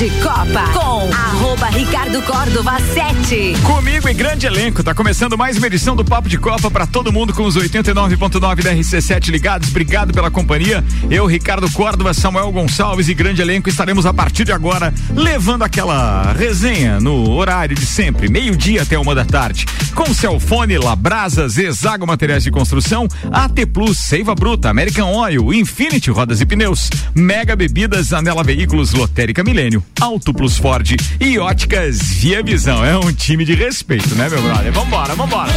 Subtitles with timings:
[0.00, 3.54] de Copa com arroba Ricardo Córdova 7.
[3.62, 7.12] Comigo e grande elenco, tá começando mais uma edição do Papo de Copa para todo
[7.12, 9.68] mundo com os 89.9 da RC7 ligados.
[9.68, 10.82] Obrigado pela companhia.
[11.10, 16.32] Eu, Ricardo Córdova, Samuel Gonçalves e grande elenco estaremos a partir de agora levando aquela
[16.32, 19.66] resenha no horário de sempre, meio-dia até uma da tarde.
[19.94, 26.40] Com Celfone, Labrasa, Zezago Materiais de Construção, AT Plus, Seiva Bruta, American Oil, Infinity Rodas
[26.40, 32.84] e Pneus, Mega Bebidas, Anela Veículos, Lotérica Milênio, Auto Plus Ford e Óticas Via Visão.
[32.84, 34.72] É um time de respeito, né, meu brother?
[34.72, 35.50] Vambora, vambora.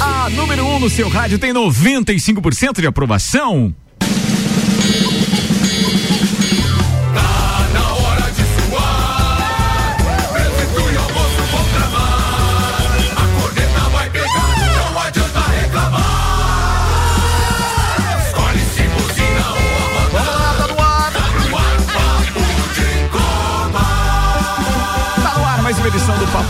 [0.00, 3.72] A número 1 um no seu rádio tem 95% de aprovação.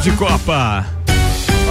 [0.06, 0.95] De Copa.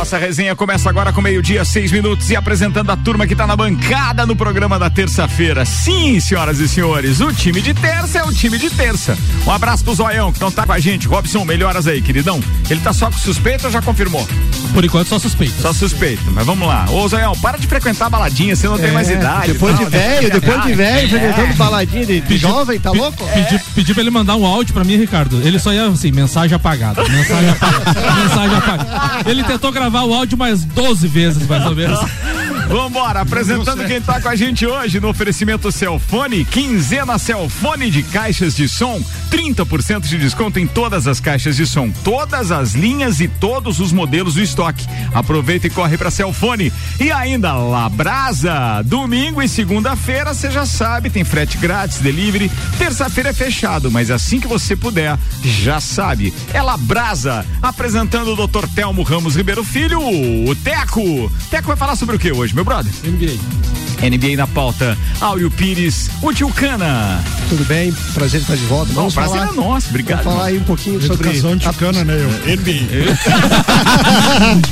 [0.06, 3.56] Nossa resenha começa agora com meio-dia, seis minutos e apresentando a turma que tá na
[3.56, 5.66] bancada no programa da terça-feira.
[5.66, 9.18] Sim, senhoras e senhores, o time de terça é o time de terça.
[9.48, 11.08] Um abraço pro Zoião que não tá com a gente.
[11.08, 12.40] Robson, melhoras aí, queridão.
[12.70, 14.28] Ele tá só com suspeita ou já confirmou?
[14.76, 15.60] Por enquanto, só suspeito.
[15.60, 16.86] Só suspeito, mas vamos lá.
[16.92, 19.50] Ô, Zoião, para de frequentar baladinha, você não tem mais idade.
[19.50, 19.98] É, Depois tal, de né?
[20.20, 21.20] velho, depois de velho, É.
[21.20, 23.28] frequentando baladinha de, de jovem, tá Pe- louco?
[23.34, 25.42] Pedi, pedi pra ele mandar um áudio pra mim, Ricardo.
[25.44, 27.04] Ele só ia assim, mensagem apagada.
[27.10, 28.14] Mensagem apagada.
[28.22, 29.30] mensagem apagada.
[29.32, 32.00] Ele tentou gravar o áudio mais 12 vezes, mais ou menos.
[32.68, 38.56] Vambora, apresentando quem tá com a gente hoje no oferecimento Celfone, quinzena Celfone de caixas
[38.56, 43.28] de som, 30% de desconto em todas as caixas de som, todas as linhas e
[43.28, 44.86] todos os modelos do estoque.
[45.14, 46.74] Aproveita e corre pra Celfone.
[47.00, 52.52] E ainda Labrasa, domingo e segunda-feira, você já sabe, tem frete grátis, delivery.
[52.78, 56.34] Terça-feira é fechado, mas assim que você puder, já sabe.
[56.52, 58.66] É Labrasa, apresentando o Dr.
[58.74, 61.32] Telmo Ramos Ribeiro Filho, o Teco.
[61.52, 62.90] Teco vai falar sobre o que hoje, meu brother?
[63.04, 63.85] NBA.
[64.02, 64.98] NBA na pauta.
[65.22, 67.24] Áureo Pires, o Tio Cana.
[67.50, 67.92] Tudo bem?
[68.14, 68.92] Prazer estar de volta.
[68.92, 70.24] O Vamos prazer falar, é nosso, obrigado.
[70.24, 72.14] vamos falar aí um pouquinho sobre Educação a- ticana, né?
[72.16, 72.30] Eu.
[72.58, 73.16] NBA.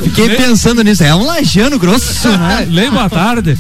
[0.03, 1.03] Fiquei pensando nisso.
[1.03, 2.67] É um lajano grosso, né?
[2.69, 3.57] Lei, boa tarde.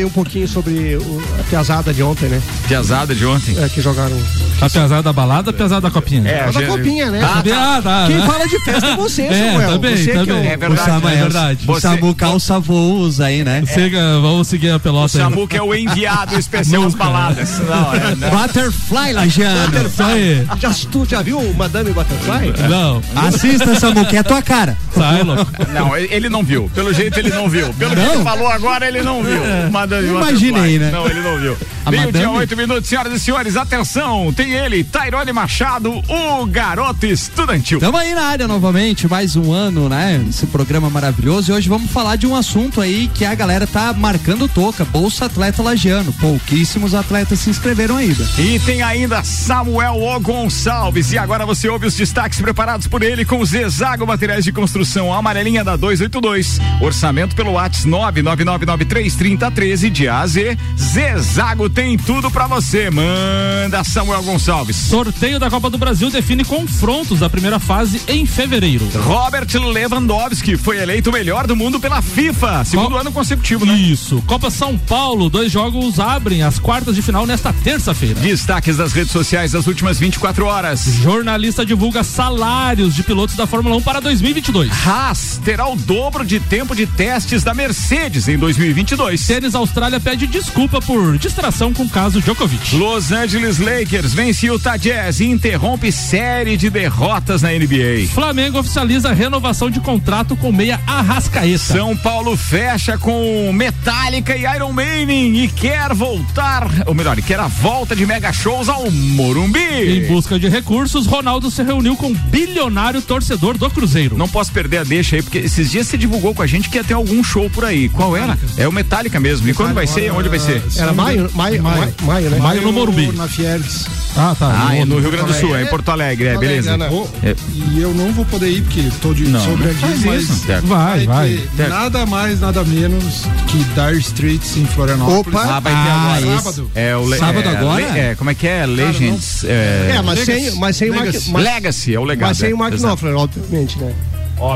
[0.00, 2.40] e um pouquinho sobre o- a piazada de ontem, né?
[2.68, 3.56] Piazada de ontem.
[3.62, 4.16] É, que jogaram
[4.60, 6.28] A pesada da balada, a pesada da copinha.
[6.28, 7.20] É, a da gente- copinha, né?
[7.22, 8.26] Ah, tá, tá, Quem né?
[8.26, 9.70] fala de festa é você, É, Samuel.
[9.72, 10.36] também, você que também.
[10.36, 11.58] é o- É verdade, o Samuel, é verdade.
[11.62, 13.62] O Você- Samu calça voos aí, né?
[13.76, 15.08] Siga, vamos seguir a O pelota.
[15.18, 17.58] Samu que é o enviado especial às baladas.
[17.60, 18.30] Não, é, né?
[18.30, 19.90] Butterfly lajano.
[19.98, 20.46] Aí.
[20.58, 22.54] Já, tu já viu o Madame Butterfly?
[22.70, 24.76] Não, Assista, Samu, que é a tua cara.
[24.94, 25.50] sai, louco.
[25.74, 26.70] Não, ele não viu.
[26.74, 27.72] Pelo jeito ele não viu.
[27.74, 28.14] Pelo que Não?
[28.14, 29.40] ele falou agora, ele não viu.
[29.70, 30.78] Madame Imaginei, Butterfly.
[30.78, 30.90] né?
[30.90, 31.56] Não, ele não viu.
[31.86, 32.38] A Meio dia, Madame?
[32.38, 34.32] oito minutos, senhoras e senhores, atenção.
[34.32, 37.78] Tem ele, Tairone Machado, o garoto estudantil.
[37.78, 40.20] Estamos aí na área novamente, mais um ano, né?
[40.28, 41.52] Esse programa maravilhoso.
[41.52, 45.26] E hoje vamos falar de um assunto aí que a galera tá marcando toca: Bolsa
[45.26, 46.12] Atleta Lagiano.
[46.14, 48.26] Pouquíssimos atletas se inscreveram ainda.
[48.36, 51.12] E tem ainda Samuel O Gonçalves.
[51.12, 55.14] E agora você ouve os destaques preparados por ele com o Zezago Materiais de Construção,
[55.14, 56.58] amarelinha da 282.
[56.80, 57.88] Orçamento pelo WhatsApp
[58.22, 60.58] 999933013 de A a Z.
[60.76, 62.88] Zezago tem tudo pra você.
[62.90, 64.74] Manda Samuel Gonçalves.
[64.76, 68.88] Sorteio da Copa do Brasil define confrontos da primeira fase em fevereiro.
[69.04, 73.74] Robert Lewandowski foi eleito o melhor do mundo pela FIFA, segundo Qual- ano consecutivo, né?
[73.74, 74.22] Isso.
[74.26, 78.18] Copa São Paulo, dois jogos abrem as quartas de final nesta terça-feira.
[78.20, 80.80] Destaques das redes sociais das últimas 24 horas.
[81.02, 84.72] Jornalista divulga salários de pilotos da Fórmula 1 para 2022.
[84.86, 89.26] Haas terá o dobro de tempo de testes da Mercedes em 2022.
[89.26, 92.76] Tênis Austrália pede desculpa por distração com o caso Djokovic.
[92.76, 98.08] Los Angeles Lakers vence o Jazz e interrompe série de derrotas na NBA.
[98.12, 101.58] Flamengo oficializa a renovação de contrato com meia Arrascaeta.
[101.58, 107.48] São Paulo fecha com Metallica e Iron Maiden e quer voltar, ou melhor, quer a
[107.48, 109.58] volta de mega shows ao Morumbi.
[109.58, 114.16] Em busca de recursos, Ronaldo se reuniu com o bilionário torcedor do Cruzeiro.
[114.16, 116.76] Não posso perder a deixa aí, porque esses dias você divulgou com a gente que
[116.76, 117.88] ia ter algum show por aí.
[117.88, 118.38] Qual era?
[118.56, 119.48] É o Metallica mesmo.
[119.48, 120.12] E quando vai ser?
[120.12, 120.62] Onde vai ser?
[120.76, 122.38] Era maio, maio, maio, maio, né?
[122.38, 123.12] Maio no Morumbi.
[123.12, 123.86] Na Fiergs.
[124.18, 124.66] Ah, tá.
[124.68, 125.10] Ah, é no Rio.
[125.10, 126.76] Grande do Sul, é em Porto Alegre, é, beleza.
[126.76, 126.88] Né?
[126.88, 127.34] Vou- É.
[127.54, 130.42] E eu não vou poder ir porque tô de Não, sobre não faz mas isso.
[130.64, 131.40] Vai, vai.
[131.56, 135.38] ter nada mais, nada menos que Dire Straits em Florianópolis.
[135.38, 135.56] Opa.
[135.56, 136.36] Ah, vai ter Ah, agora.
[136.42, 136.70] Sábado.
[136.74, 137.92] É o le- Sábado é, agora?
[137.92, 138.64] le- é, como é que é?
[138.64, 139.44] Legends.
[139.44, 140.58] é, É, mas sem, Legacy.
[140.58, 141.30] mas sem o Mac- Legacy.
[141.30, 142.28] mas- Legacy é o legado.
[142.30, 142.74] mas sem o Mark.
[142.74, 143.92] Knopfler, obviamente, né?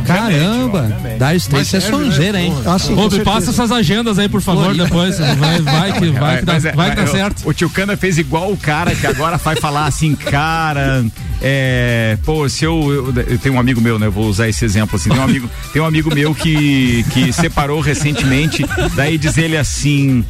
[0.07, 0.89] Caramba,
[1.19, 2.55] Dire Straits é sonzeira, hein?
[2.67, 5.19] Ah, sim, Ô, passa essas agendas aí, por favor, depois.
[5.41, 7.49] Vai, vai que vai, que dá, é, vai que dá certo.
[7.49, 11.05] O tio Cana fez igual o cara que agora vai falar assim, cara.
[11.43, 14.07] É, pô, se eu, eu, eu, tenho um amigo meu, né?
[14.07, 15.09] Eu vou usar esse exemplo assim.
[15.09, 18.65] Tem um amigo, tem um amigo meu que, que separou recentemente.
[18.95, 20.25] Daí diz ele assim,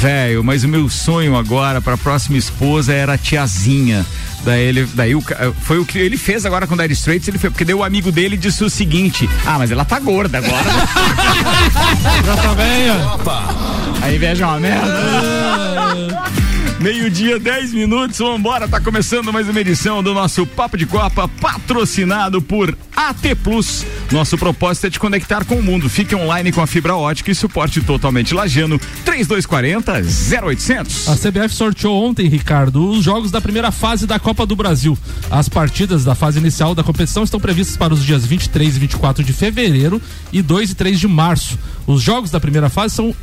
[0.00, 4.04] velho, mas o meu sonho agora para a próxima esposa era a tiazinha.
[4.44, 5.22] Daí ele, daí o,
[5.60, 7.84] foi o que ele fez agora com o Dire Straits, ele foi porque deu o
[7.84, 8.95] amigo dele disse o seguinte:
[9.44, 10.64] "Ah, mas ela tá gorda agora".
[12.24, 16.26] Já tá bem, A inveja é uma merda.
[16.80, 18.68] Meio-dia, 10 minutos, vamos embora.
[18.68, 23.84] Tá começando mais uma edição do nosso Papo de Copa, patrocinado por AT Plus.
[24.12, 25.88] Nosso propósito é te conectar com o mundo.
[25.88, 28.78] Fique online com a fibra ótica e suporte totalmente lajano.
[29.04, 30.02] 3240
[30.46, 31.08] 0800.
[31.08, 34.98] A CBF sorteou ontem, Ricardo, os jogos da primeira fase da Copa do Brasil.
[35.30, 39.24] As partidas da fase inicial da competição estão previstas para os dias 23 e 24
[39.24, 40.00] de fevereiro
[40.32, 41.58] e 2 e 3 de março.
[41.86, 43.14] Os jogos da primeira fase são,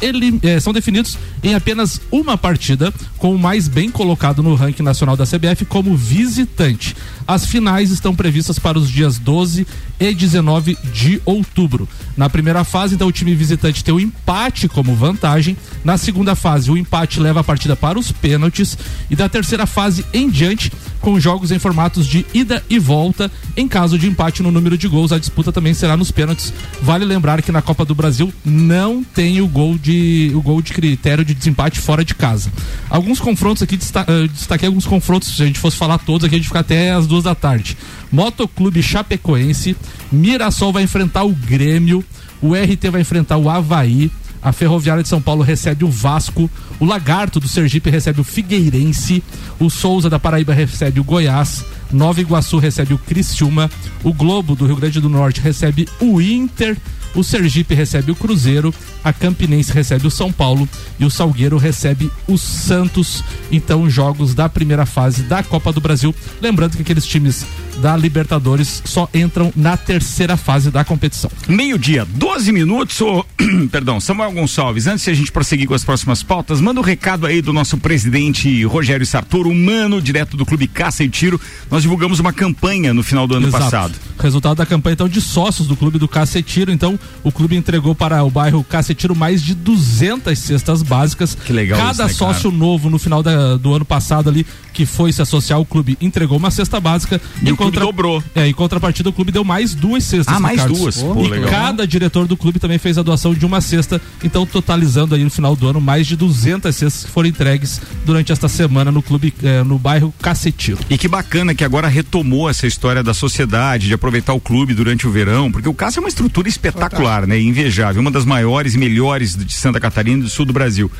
[0.42, 5.18] eh, são definidos em apenas uma partida, com o mais bem colocado no ranking nacional
[5.18, 6.96] da CBF como visitante.
[7.34, 9.66] As finais estão previstas para os dias 12
[10.00, 11.90] e 19 de outubro.
[12.16, 15.58] Na primeira fase, então, o time visitante tem o empate como vantagem.
[15.84, 18.78] Na segunda fase, o empate leva a partida para os pênaltis.
[19.10, 20.72] E da terceira fase em diante,
[21.02, 23.32] com jogos em formatos de ida e volta.
[23.58, 26.54] Em caso de empate no número de gols, a disputa também será nos pênaltis.
[26.84, 30.72] Vale lembrar que na Copa do Brasil não tem o gol de, o gol de
[30.72, 32.52] critério de desempate fora de casa.
[32.90, 36.38] Alguns confrontos aqui, uh, destaquei alguns confrontos, se a gente fosse falar todos aqui, a
[36.38, 37.78] gente fica até as duas da tarde.
[38.12, 39.76] Motoclube Chapecoense,
[40.12, 42.04] Mirassol vai enfrentar o Grêmio,
[42.42, 44.12] o RT vai enfrentar o Havaí,
[44.42, 46.50] a Ferroviária de São Paulo recebe o Vasco,
[46.80, 49.24] o Lagarto do Sergipe recebe o Figueirense,
[49.58, 53.72] o Souza da Paraíba recebe o Goiás, Nova Iguaçu recebe o Criciúma,
[54.04, 56.78] o Globo do Rio Grande do Norte recebe o Inter,
[57.16, 58.74] o Sergipe recebe o Cruzeiro,
[59.04, 60.68] a Campinense recebe o São Paulo
[61.00, 63.24] e o Salgueiro recebe o Santos.
[63.52, 66.14] Então, jogos da primeira fase da Copa do Brasil.
[66.42, 67.46] Lembrando que aqueles times
[67.78, 71.30] da Libertadores só entram na terceira fase da competição.
[71.48, 73.02] Meio-dia, 12 minutos.
[73.02, 73.26] Oh,
[73.72, 77.26] perdão, Samuel Gonçalves, antes de a gente prosseguir com as próximas pautas, manda um recado
[77.26, 81.40] aí do nosso presidente Rogério Sartor, humano, direto do Clube Caça e Tiro.
[81.70, 83.64] Nós divulgamos uma campanha no final do ano Exato.
[83.64, 83.94] passado.
[84.20, 86.72] Resultado da campanha, então, de sócios do Clube do Caça e Tiro.
[86.72, 91.36] Então, o clube entregou para o bairro Cacetiro mais de 200 cestas básicas.
[91.36, 91.80] Que legal.
[91.80, 92.64] Cada isso, né, sócio cara?
[92.64, 96.38] novo no final da, do ano passado ali que foi se associar ao clube entregou
[96.38, 97.82] uma cesta básica e o contra...
[97.82, 98.24] clube dobrou.
[98.36, 100.36] É, em contrapartida o clube deu mais duas cestas.
[100.36, 100.78] Ah, mais Ricardo.
[100.78, 100.98] duas.
[100.98, 101.50] Pô, e legal.
[101.50, 105.30] cada diretor do clube também fez a doação de uma cesta, então totalizando aí no
[105.30, 109.34] final do ano mais de 200 cestas que foram entregues durante esta semana no clube,
[109.44, 110.80] eh, no bairro Cacetiro.
[110.90, 115.08] E que bacana que agora retomou essa história da sociedade, de aproveitar o clube durante
[115.08, 116.90] o verão, porque o Cássio é uma estrutura espetacular,
[117.28, 117.40] né?
[117.40, 120.92] Invejável, uma das maiores e melhores de Santa Catarina do sul do Brasil.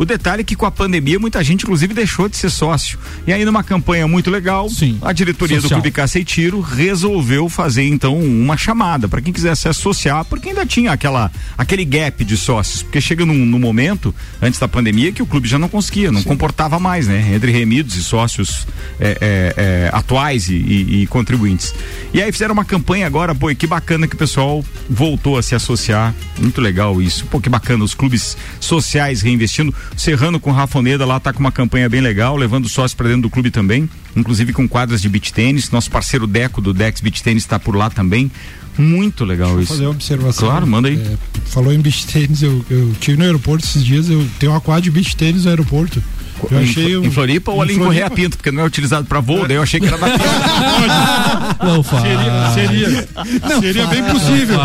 [0.00, 2.98] O detalhe é que com a pandemia muita gente inclusive deixou de ser sócio.
[3.26, 5.78] E aí numa campanha muito legal, Sim, a diretoria social.
[5.78, 10.24] do Clube Caça e Tiro resolveu fazer então uma chamada para quem quisesse se associar,
[10.24, 14.66] porque ainda tinha aquela aquele gap de sócios, porque chega num, num momento antes da
[14.66, 16.28] pandemia que o clube já não conseguia, não Sim.
[16.28, 17.34] comportava mais, né?
[17.34, 18.66] Entre remidos e sócios
[18.98, 21.74] é, é, é, atuais e, e, e, contribuintes.
[22.14, 25.54] E aí fizeram uma campanha agora, pô, que bacana que o pessoal voltou a se
[25.54, 29.74] associar, muito legal isso, pô, que bacana os clubes sociais reinvestindo.
[29.96, 33.30] Serrano com Rafoneda lá tá com uma campanha bem legal, levando sócios para dentro do
[33.30, 35.70] clube também, inclusive com quadras de beach tênis.
[35.70, 38.30] Nosso parceiro Deco do Dex Beach Tênis está por lá também.
[38.78, 39.72] Muito legal Deixa isso.
[39.72, 40.48] fazer uma observação.
[40.48, 40.96] Claro, manda aí.
[40.96, 41.16] É,
[41.46, 44.82] falou em beach tênis, eu, eu tive no aeroporto esses dias, eu tenho uma quadra
[44.82, 46.02] de beach tênis no aeroporto.
[46.50, 49.20] Eu achei um, em Floripa ou ali em Correia Pinto, porque não é utilizado para
[49.20, 50.06] voo, daí eu achei que era da
[51.64, 52.02] Não faz.
[52.02, 53.08] Seria, seria,
[53.48, 54.58] não seria bem possível.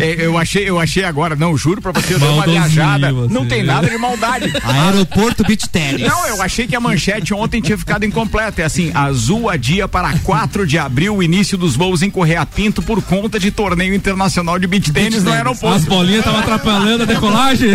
[0.00, 3.12] É, é, eu achei, eu achei agora, não, juro para você, eu dei uma viajada,
[3.12, 3.32] você.
[3.32, 4.52] não tem nada de maldade.
[4.64, 6.06] Aeroporto Beach Tennis.
[6.06, 9.86] Não, eu achei que a manchete ontem tinha ficado incompleta, é assim, azul a dia
[9.86, 13.94] para 4 de abril, o início dos voos em Correia Pinto por conta de torneio
[13.94, 15.76] internacional de beach tênis no aeroporto.
[15.76, 17.70] As bolinhas estavam atrapalhando a decolagem?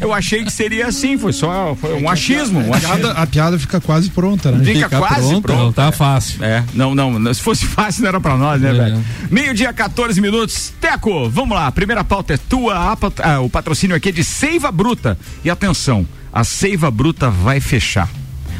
[0.00, 2.60] eu achei que seria assim sim, foi só foi um achismo.
[2.60, 4.64] Um a, piada, a piada fica quase pronta, né?
[4.64, 5.40] Fica, fica quase pronta.
[5.40, 5.62] pronta.
[5.62, 6.44] Não, tá fácil.
[6.44, 8.72] É, não, não, se fosse fácil não era pra nós, né, é.
[8.72, 9.04] velho?
[9.30, 10.72] Meio-dia, 14 minutos.
[10.80, 14.24] Teco, vamos lá, a primeira pauta é tua, a, a, o patrocínio aqui é de
[14.24, 15.18] Seiva Bruta.
[15.44, 18.08] E atenção, a Seiva Bruta vai fechar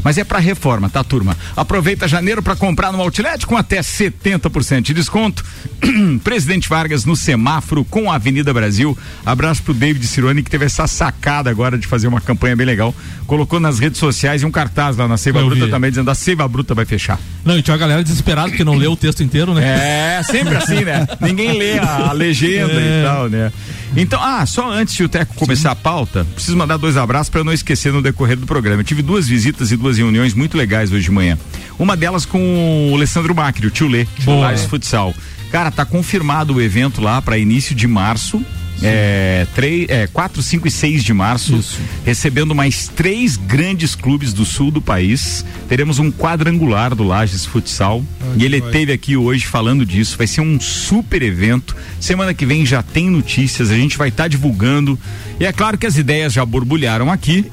[0.07, 1.37] Mas é para reforma, tá, turma?
[1.57, 5.45] Aproveita janeiro para comprar no Outlet com até 70% de desconto.
[6.23, 8.97] Presidente Vargas no semáforo com a Avenida Brasil.
[9.25, 12.95] Abraço pro David Cirone que teve essa sacada agora de fazer uma campanha bem legal.
[13.27, 15.71] Colocou nas redes sociais e um cartaz lá na Seiva Eu Bruta vi.
[15.73, 17.19] também dizendo a Seiva Bruta vai fechar.
[17.45, 20.19] Não, e tinha uma galera desesperada que não leu o texto inteiro, né?
[20.19, 21.05] É, sempre assim, né?
[21.21, 23.01] Ninguém lê a, a legenda É.
[23.01, 23.53] e tal, né?
[23.97, 27.43] Então, ah, só antes de o Teco começar a pauta, preciso mandar dois abraços para
[27.43, 28.81] não esquecer no decorrer do programa.
[28.81, 31.39] Eu tive duas visitas e duas reuniões muito legais hoje de manhã.
[31.79, 34.49] Uma delas com o Alessandro Macri, o tio Lê, do Boa.
[34.49, 35.15] Lages Futsal.
[35.51, 38.45] Cara, tá confirmado o evento lá para início de março.
[38.83, 41.81] É, três, é, 4, 5 e 6 de março, Isso.
[42.05, 45.45] recebendo mais três grandes clubes do sul do país.
[45.67, 48.05] Teremos um quadrangular do Lages Futsal.
[48.37, 48.71] e ele vai.
[48.71, 50.19] teve aqui hoje falando disso.
[50.19, 51.75] Vai ser um super evento.
[51.99, 54.99] Semana que vem já tem notícias, a gente vai estar divulgando.
[55.41, 57.47] E é claro que as ideias já borbulharam aqui.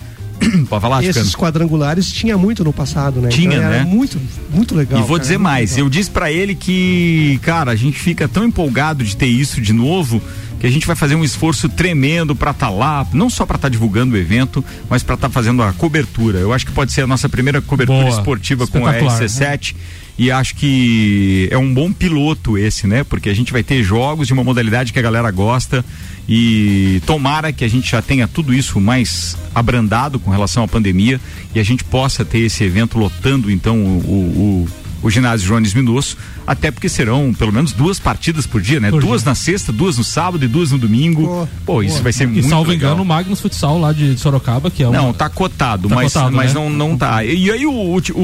[0.69, 1.37] Pode falar, Esses Chicano?
[1.37, 3.29] quadrangulares tinha muito no passado, né?
[3.29, 3.83] Tinha, era né?
[3.83, 4.19] muito,
[4.51, 4.99] muito legal.
[4.99, 5.85] E vou cara, dizer mais, legal.
[5.85, 9.73] eu disse pra ele que, cara, a gente fica tão empolgado de ter isso de
[9.73, 10.21] novo
[10.59, 13.67] que a gente vai fazer um esforço tremendo pra estar lá, não só pra estar
[13.67, 16.39] divulgando o evento, mas pra estar fazendo a cobertura.
[16.39, 18.09] Eu acho que pode ser a nossa primeira cobertura Boa.
[18.09, 19.75] esportiva com a Espetacular, RC7
[20.17, 23.03] e acho que é um bom piloto esse, né?
[23.03, 25.83] Porque a gente vai ter jogos de uma modalidade que a galera gosta
[26.29, 31.19] e tomara que a gente já tenha tudo isso mais abrandado com relação à pandemia
[31.53, 34.67] e a gente possa ter esse evento lotando então o, o,
[35.03, 36.17] o- ginásio Jones Minosso,
[36.47, 38.89] até porque serão pelo menos duas partidas por dia, né?
[38.89, 39.29] Por duas dia.
[39.29, 41.21] na sexta, duas no sábado e duas no domingo.
[41.25, 42.03] Boa, Pô, isso boa.
[42.03, 42.91] vai ser E muito salvo legal.
[42.91, 44.91] engano, o Magnus Futsal lá de Sorocaba, que é um.
[44.91, 46.59] Não, tá cotado, Tá mas, cotado, mas né?
[46.59, 47.23] não, não tá.
[47.23, 48.21] E aí o, o, o,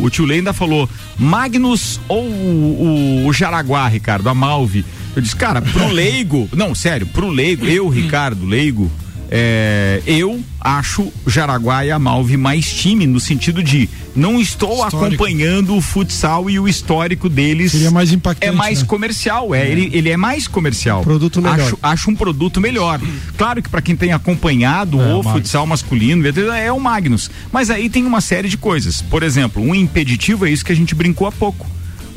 [0.00, 0.88] o, o tio Lê ainda falou
[1.18, 4.84] Magnus ou o, o, o Jaraguá, Ricardo, a Malve.
[5.14, 8.90] Eu disse, cara, pro leigo, não, sério, pro leigo, eu, Ricardo, leigo,
[9.32, 14.72] é, eu acho o Jaraguá e a Malve mais time, no sentido de não estou
[14.84, 15.04] Histórico.
[15.04, 17.70] acompanhando o futsal e o histórico deles.
[17.70, 18.86] Seria mais impactante, É mais né?
[18.88, 21.02] comercial, é, Ele, ele é mais comercial.
[21.02, 21.60] Produto melhor.
[21.60, 23.00] Acho, acho um produto melhor.
[23.38, 27.30] Claro que para quem tem acompanhado É, o futsal masculino, é o Magnus.
[27.52, 29.00] Mas aí tem uma série de coisas.
[29.00, 31.66] Por exemplo, um impeditivo é isso que a gente brincou há pouco.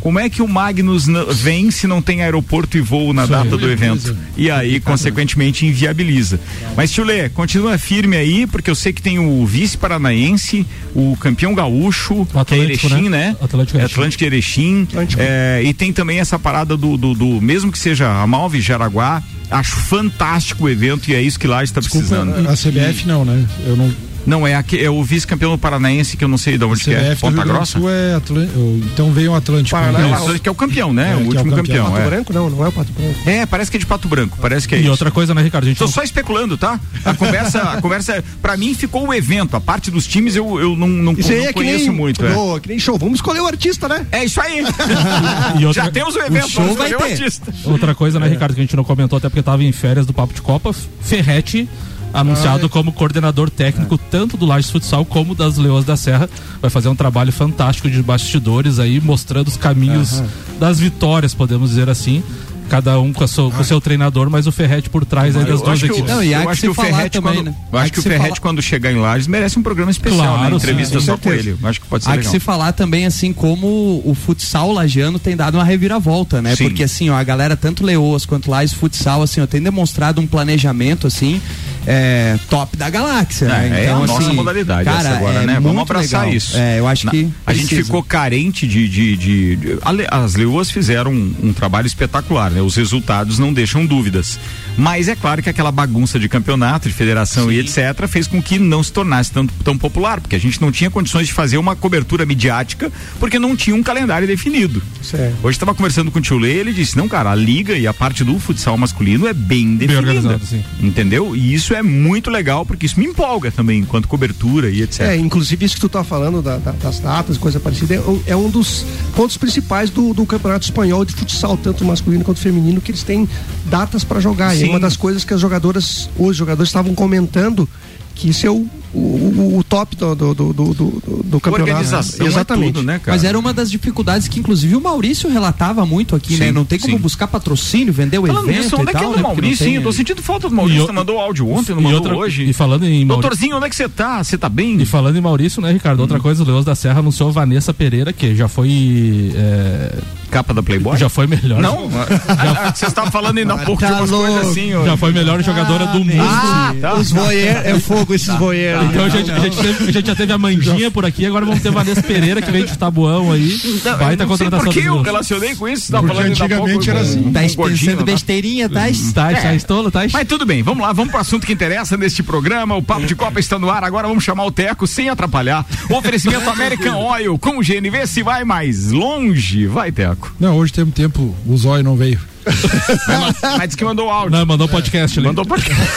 [0.03, 3.71] Como é que o Magnus vem se não tem aeroporto e voo na data do
[3.71, 4.13] evento?
[4.35, 6.37] E aí, consequentemente, inviabiliza.
[6.75, 11.15] Mas, Tio Lê, continua firme aí, porque eu sei que tem o vice paranaense, o
[11.21, 13.29] campeão gaúcho, O que é Atlético, Erechim, né?
[13.29, 13.37] né?
[13.41, 13.93] Atlético É Erechim.
[13.93, 14.83] Atlântico Erechim.
[14.83, 15.21] Atlântico.
[15.25, 19.23] É, e tem também essa parada do, do, do- mesmo que seja a Malve Jaraguá,
[19.49, 22.49] acho fantástico o evento e é isso que lá está Desculpa, precisando.
[22.49, 23.45] a CBF não, né?
[23.65, 23.89] Eu não.
[24.25, 27.15] Não, é, aqui, é o vice-campeão paranaense que eu não sei de onde que é.
[27.15, 27.77] Ponta Grossa?
[27.79, 28.17] É
[28.57, 29.77] o- Então veio o Atlântico.
[29.77, 30.09] Paraná, né?
[30.09, 30.35] Não, Isso.
[30.35, 31.11] o que é o campeão, né?
[31.11, 31.85] É, o que é o último campeão.
[31.85, 31.91] campeão.
[31.91, 32.09] Pato é.
[32.09, 33.15] Branco não, não é o Pato Branco.
[33.29, 34.91] É, parece que é de Pato Branco, parece que é E isso.
[34.91, 35.65] outra coisa, né, Ricardo?
[35.65, 36.79] A gente Tô não- só especulando, tá?
[37.03, 39.55] A conversa, a conversa, pra mim ficou o evento.
[39.57, 42.25] A parte dos times eu, eu não, não, Isso não é que conheço nem, muito.
[42.25, 42.33] É.
[42.35, 42.97] Ô, que nem show.
[42.97, 44.05] Vamos escolher o artista, né?
[44.11, 44.63] É isso aí.
[45.59, 47.23] E outra- Já temos o evento, show vamos vai escolher o ter.
[47.23, 47.53] artista.
[47.65, 50.13] Outra coisa, né, Ricardo, que a gente não comentou até porque tava em férias do
[50.13, 51.67] Papo de Copa, Ferrete
[52.13, 56.29] anunciado como coordenador técnico tanto do Lages Futsal como das Leões da Serra.
[56.61, 60.21] Vai fazer um trabalho fantástico de bastidores aí, mostrando os caminhos
[60.59, 62.23] das vitórias, podemos dizer assim.
[62.69, 65.43] Cada um com, a sua- com o seu treinador, mas o Ferrete por trás aí
[65.43, 66.09] das duas que equipes.
[66.09, 67.55] Não, e eu que acho se que o falar Ferrete também, quando, né?
[67.71, 70.41] eu acho que que o falar- quando chegar em Lages merece um programa especial, Claro,
[70.43, 70.49] né?
[70.49, 71.57] sim, Entrevista com só com ele.
[71.61, 72.31] Acho que pode ser Há que legal.
[72.31, 73.67] se falar também, assim, como
[74.05, 76.55] o futsal lagiano tem dado uma reviravolta, né?
[76.55, 76.63] Sim.
[76.63, 80.25] Porque, assim, ó, a galera, tanto Leoas quanto Lages Futsal, assim, ó, tem demonstrado um
[80.25, 81.41] planejamento, assim,
[81.85, 83.81] é, top da galáxia, né?
[83.81, 85.59] É, é a nossa modalidade essa agora, é né?
[85.59, 86.35] Vamos abraçar legal.
[86.35, 86.57] isso.
[86.57, 89.77] É, eu acho Na- que a gente ficou carente de, de, de- de-
[90.09, 92.61] a as leoas fizeram um, um trabalho espetacular, né?
[92.61, 94.39] Os resultados não deixam dúvidas.
[94.77, 98.57] Mas é claro que aquela bagunça de campeonato, de federação e etc, fez com que
[98.57, 101.75] não se tornasse tão, tão popular, porque a gente não tinha condições de fazer uma
[101.75, 104.81] cobertura midiática, porque não tinha um calendário definido.
[105.01, 105.35] Certo.
[105.43, 107.93] Hoje estava conversando com o tio Lê, ele disse: "Não, cara, a liga e a
[107.93, 110.39] parte do futsal masculino é bem definida".
[110.45, 110.63] sim.
[110.81, 111.35] Entendeu?
[111.35, 115.01] E isso é muito legal, porque isso me empolga também enquanto cobertura e etc.
[115.01, 118.21] É, inclusive isso que tu tá falando da- da- das datas, coisa parecida, é um,
[118.27, 122.81] é um dos pontos principais do, do campeonato espanhol de futsal, tanto masculino quanto feminino,
[122.81, 123.27] que eles têm
[123.65, 124.55] datas para jogar.
[124.65, 124.69] Sim.
[124.69, 127.67] uma das coisas que as jogadoras, os jogadores estavam comentando
[128.15, 131.71] que isso é o, o, o- top do, do, do, do, do- campeonato.
[131.71, 132.69] Organização Exatamente.
[132.69, 133.15] é tudo, né, cara?
[133.17, 136.47] Mas era uma das dificuldades que, inclusive, o Maurício relatava muito aqui, né?
[136.47, 137.01] Sim, Não tem como sim.
[137.01, 139.13] buscar patrocínio, vender o Falando evento nisso, e onde é que anda né?
[139.13, 139.57] o não Maurício?
[139.65, 139.75] tem- hein?
[139.77, 140.83] Eu tô sentindo falta do Maurício.
[140.83, 142.43] E Você mandou áudio ontem, não e mandou outra- hoje?
[142.47, 144.23] E falando em Maurício, Doutorzinho, onde é que você tá?
[144.23, 144.79] Você tá bem?
[144.79, 145.99] E falando em Maurício, né, Ricardo?
[146.01, 149.97] Outra coisa, o Leões da Serra anunciou Vanessa Pereira, que já foi é,
[150.29, 150.97] capa da Playboy?
[150.97, 151.59] Já foi melhor.
[151.61, 151.89] Não?
[151.91, 154.27] Já, você estava falando ainda há pouco de umas louco.
[154.31, 154.73] coisas assim.
[154.75, 154.85] ó.
[154.85, 156.13] Já foi melhor jogadora do mundo.
[156.21, 156.93] Ah, tá.
[156.95, 158.83] Os voyeur, é fogo esses voyeur.
[158.83, 161.45] Então a gente, a, gente teve, a gente já teve a Mandinha por aqui, agora
[161.45, 163.59] vamos ter Vanessa Pereira, que veio de Tabuão aí.
[163.83, 165.85] Não, Vai tá contratação por que do eu relacionei com isso.
[165.87, 167.23] Você tava Porque falando antigamente era com- assim.
[167.23, 168.03] com Tá pensando tá?
[168.03, 168.81] besteirinha, tá?
[169.13, 170.01] Tá, tá, estolo, tá?
[170.11, 172.75] Mas tudo bem, vamos lá, vamos pro assunto que interessa neste programa.
[172.75, 173.83] O Papo de Copa está no ar.
[173.83, 175.65] Agora vamos chamar o Teco sem atrapalhar.
[175.89, 179.65] Oferecimento American Oil com o GNV se vai mais longe.
[179.67, 180.33] Vai, Teco.
[180.39, 182.19] Não, hoje temos tempo, o zóio não veio.
[182.45, 184.37] Mas, mas disse que mandou áudio.
[184.37, 185.27] Não, mandou podcast ali.
[185.27, 185.81] Mandou podcast.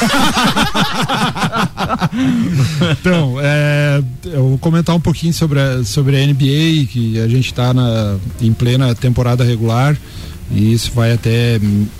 [3.01, 7.47] Então, é, eu vou comentar um pouquinho sobre a, sobre a NBA, que a gente
[7.47, 7.73] está
[8.41, 9.97] em plena temporada regular.
[10.49, 11.59] E isso vai até,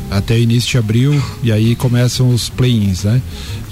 [0.09, 3.21] até início de abril, e aí começam os play-ins, né?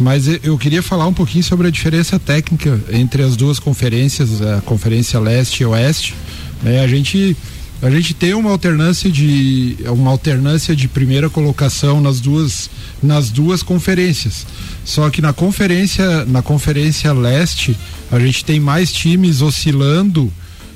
[0.00, 4.61] Mas eu- queria falar um pouquinho sobre a diferença técnica entre as duas conferências, a
[4.62, 6.14] Conferência Leste e Oeste.
[6.61, 6.80] né?
[6.83, 7.37] a gente
[7.85, 12.71] a gente tem uma alternância de uma alternância de primeira colocação nas duas
[13.03, 14.47] nas duas conferências.
[14.87, 17.76] Só que na conferência na conferência leste
[18.11, 20.33] a gente tem mais times oscilando.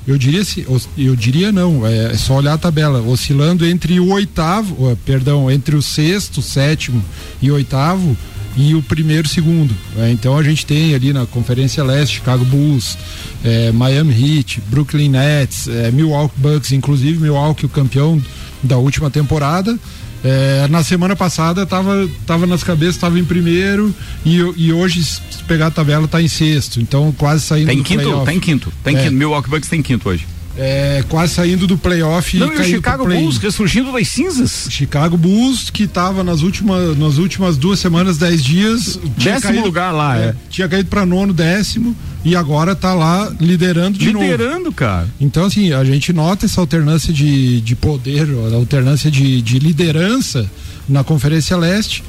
[0.07, 4.11] Eu diria se eu diria não, é, é só olhar a tabela, oscilando entre o
[4.11, 7.03] oitavo, perdão, entre o sexto, sétimo
[7.41, 8.15] e oitavo
[8.57, 9.73] e o primeiro segundo.
[9.97, 12.97] É, então a gente tem ali na Conferência Leste, Chicago Bulls,
[13.43, 18.21] é, Miami Heat, Brooklyn Nets, é, Milwaukee Bucks, inclusive Milwaukee o campeão
[18.61, 19.77] da última temporada.
[20.21, 25.21] É, na semana passada tava, tava nas cabeças, tava em primeiro e, e hoje, se
[25.47, 26.81] pegar a tabela, tá em sexto.
[26.81, 28.25] Então quase saindo Tá em do quinto?
[28.25, 28.73] Tá em quinto.
[28.83, 29.03] Tá em É.
[29.03, 29.13] quinto.
[29.15, 30.25] Milwaukee Bucks tem quinto hoje.
[30.61, 33.05] É, quase saindo do playoff Não, e o caindo pro Chicago.
[33.05, 34.67] Bulls ressurgindo das cinzas.
[34.69, 38.99] Chicago Bulls, que estava nas últimas, nas últimas duas semanas, dez dias.
[39.17, 40.35] Décimo caído- lugar lá, é.
[40.49, 44.25] Tinha caído para nono, décimo, e agora tá lá liderando de novo.
[44.25, 45.07] Liderando, cara.
[45.21, 50.45] Então, assim, a gente nota essa alternância de, de poder, a alternância de, de liderança
[50.89, 52.03] na Conferência Leste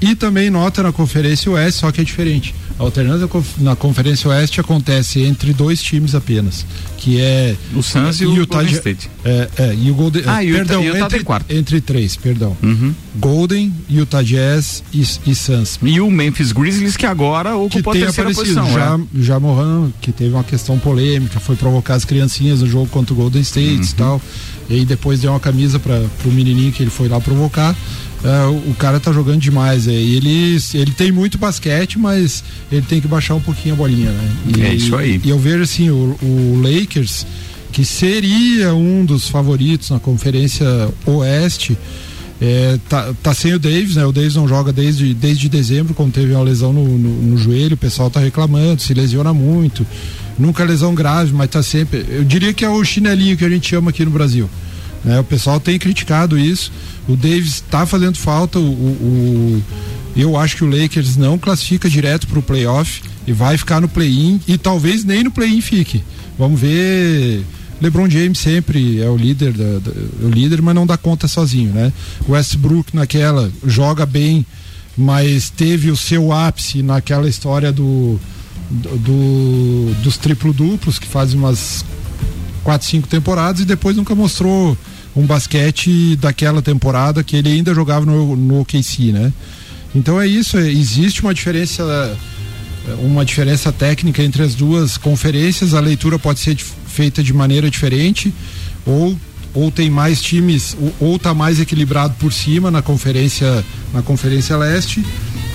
[0.00, 2.54] e também nota na Conferência Oeste, só que é diferente.
[2.78, 3.28] A alternância
[3.58, 6.64] na Conferência Oeste acontece entre dois times apenas,
[6.96, 9.10] que é O Suns e o Utah Golden State.
[9.24, 11.52] É, é, e o Golden, Ah, e o perdão, Utah- Utah entre, quarto.
[11.52, 12.56] entre três, perdão.
[12.62, 12.94] Uhum.
[13.16, 15.78] Golden, Utah Jazz e, e Suns.
[15.82, 18.60] E o Memphis Grizzlies que agora Que ocupou a tem terceira aparecido.
[18.60, 18.78] posição.
[18.78, 19.22] Já, é.
[19.24, 23.16] já Moran, que teve uma questão polêmica, foi provocar as criancinhas no jogo contra o
[23.16, 23.82] Golden State Uhum.
[23.82, 24.22] e tal.
[24.70, 27.74] E aí depois deu uma camisa para pro menininho que ele foi lá provocar.
[28.24, 29.86] É, o, o cara tá jogando demais.
[29.86, 34.10] É, ele, ele tem muito basquete, mas ele tem que baixar um pouquinho a bolinha,
[34.10, 34.30] né?
[34.56, 35.20] E, É isso aí.
[35.22, 37.26] E eu vejo assim, o, o Lakers,
[37.72, 40.66] que seria um dos favoritos na Conferência
[41.06, 41.76] Oeste,
[42.40, 44.04] é, tá, tá sem o Davis, né?
[44.06, 47.74] O Davis não joga desde, desde dezembro, quando teve uma lesão no, no, no joelho,
[47.74, 49.86] o pessoal tá reclamando, se lesiona muito.
[50.38, 52.04] Nunca lesão grave, mas tá sempre.
[52.08, 54.48] Eu diria que é o chinelinho que a gente chama aqui no Brasil.
[55.08, 55.18] Né?
[55.20, 56.70] O pessoal tem criticado isso.
[57.08, 58.58] O Davis está fazendo falta.
[58.58, 58.66] O, o-
[59.56, 59.62] o-
[60.14, 63.88] eu acho que o Lakers não classifica direto para o playoff e vai ficar no
[63.88, 66.02] play-in e talvez nem no play-in fique.
[66.38, 67.42] Vamos ver.
[67.80, 71.72] LeBron James sempre é o líder, da, da- o líder, mas não dá conta sozinho,
[71.72, 71.90] né?
[72.28, 74.44] Westbrook naquela joga bem,
[74.96, 78.18] mas teve o seu ápice naquela história do,
[78.68, 81.84] do, do- dos triplo duplos que fazem umas
[82.64, 84.76] quatro, cinco temporadas e depois nunca mostrou
[85.18, 89.32] um basquete daquela temporada que ele ainda jogava no, no OKC, né?
[89.94, 91.82] Então é isso, é- existe uma diferença
[92.88, 97.68] é, uma diferença técnica entre as duas conferências, a leitura pode ser feita de maneira
[97.70, 98.32] diferente
[98.86, 99.18] ou
[99.58, 104.56] ou tem mais times ou, ou tá mais equilibrado por cima na conferência na conferência
[104.56, 105.04] leste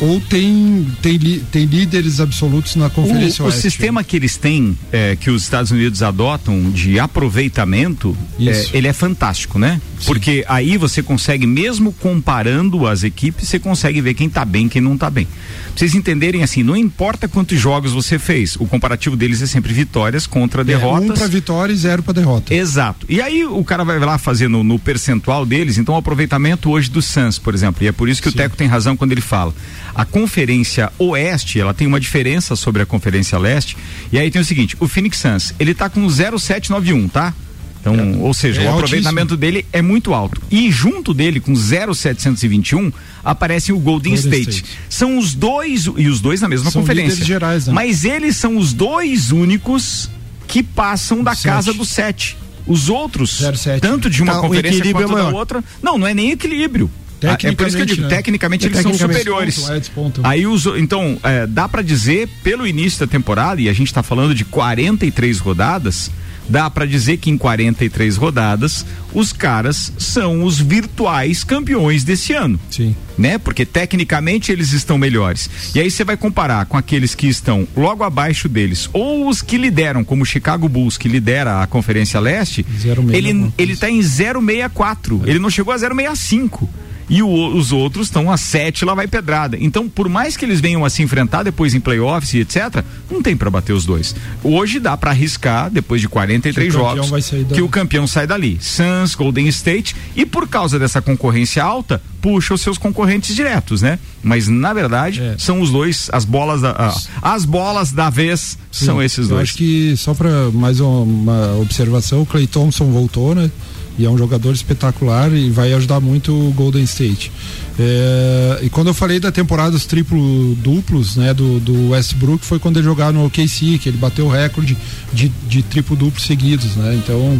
[0.02, 1.20] ou tem tem,
[1.52, 3.62] tem líderes absolutos na conferência O, o oeste.
[3.62, 8.94] sistema que eles têm, é, que os Estados Unidos adotam de aproveitamento, é, ele é
[8.94, 9.80] fantástico, né?
[10.06, 14.82] Porque aí você consegue, mesmo comparando as equipes, você consegue ver quem tá bem quem
[14.82, 15.26] não tá bem.
[15.26, 19.74] Pra vocês entenderem assim, não importa quantos jogos você fez, o comparativo deles é sempre
[19.74, 21.10] vitórias contra É, derrotas.
[21.10, 22.54] um para vitória e zero para derrota.
[22.54, 23.06] Exato.
[23.10, 27.02] E aí o cara vai lá fazendo no percentual deles, então o aproveitamento hoje do
[27.02, 29.54] Suns, por exemplo, e é por isso que o Teco tem razão quando ele fala.
[29.94, 33.78] A conferência oeste, ela tem uma diferença sobre a conferência leste,
[34.12, 37.34] e aí tem o seguinte, o Phoenix Suns, ele tá com 0,791, tá?
[37.82, 40.42] Então, ou seja, é o aproveitamento dele é muito alto.
[40.50, 42.94] E junto dele, com 0,721,
[43.26, 44.52] aparece o Golden, Golden State.
[44.52, 44.80] State.
[44.90, 47.26] São os dois, e os dois na mesma São conferência.
[47.26, 47.74] gerais, né?
[47.74, 50.10] Mas eles são os dois únicos
[50.48, 51.44] que passam da Sete.
[51.44, 52.38] casa do 7.
[52.66, 53.82] Os outros, Zero sete.
[53.82, 56.90] tanto de uma Tá, conferência quanto é da outra, não, não é nem equilíbrio.
[57.26, 58.10] Ah, É por isso que eu digo, Tecnicamente, né?
[58.10, 59.56] tecnicamente É, eles são tecnicamente superiores.
[59.80, 60.28] despontam, é.
[60.28, 64.04] Aí os, então, é, dá pra dizer, pelo início da temporada, e a gente tá
[64.04, 66.12] falando de 43 rodadas,
[66.48, 72.60] dá para dizer que em 43 rodadas os caras são os virtuais campeões desse ano.
[72.70, 72.96] Sim.
[73.18, 73.38] Né?
[73.38, 75.50] Porque tecnicamente eles estão melhores.
[75.76, 79.58] E aí você vai comparar com aqueles que estão logo abaixo deles, ou os que
[79.58, 84.02] lideram, como o Chicago Bulls, que lidera a Conferência Leste, 0,6 ele, ele tá em
[84.02, 85.22] 064.
[85.26, 86.70] Ele não chegou a 065
[87.10, 89.58] e o- os outros estão a 7, lá vai pedrada.
[89.60, 93.22] Então, por mais que eles venham a se enfrentar depois em playoffs e etc, não
[93.22, 94.16] tem pra bater os dois.
[94.44, 98.26] Hoje dá pra arriscar, depois de 43 Que o campeão jogos, que o campeão sai
[98.28, 98.58] dali.
[98.62, 104.00] Suns, Golden State, e por causa dessa concorrência alta, puxa os seus concorrentes diretos, né?
[104.24, 105.36] Mas, na verdade, É.
[105.38, 109.50] são os dois, as bolas da, as bolas da vez são Sim, esses eu dois.
[109.50, 113.52] acho que só para mais uma, uma observação, o Clay Thompson voltou, né?
[113.98, 117.32] E é um jogador espetacular e vai ajudar muito o Golden State.
[117.80, 122.60] É, e quando eu falei da temporada dos triplo duplos, né, do, do Westbrook, foi
[122.60, 124.78] quando ele jogava no OKC, que ele bateu o recorde
[125.12, 126.96] de, de triplo duplos seguidos, né?
[126.96, 127.40] Então,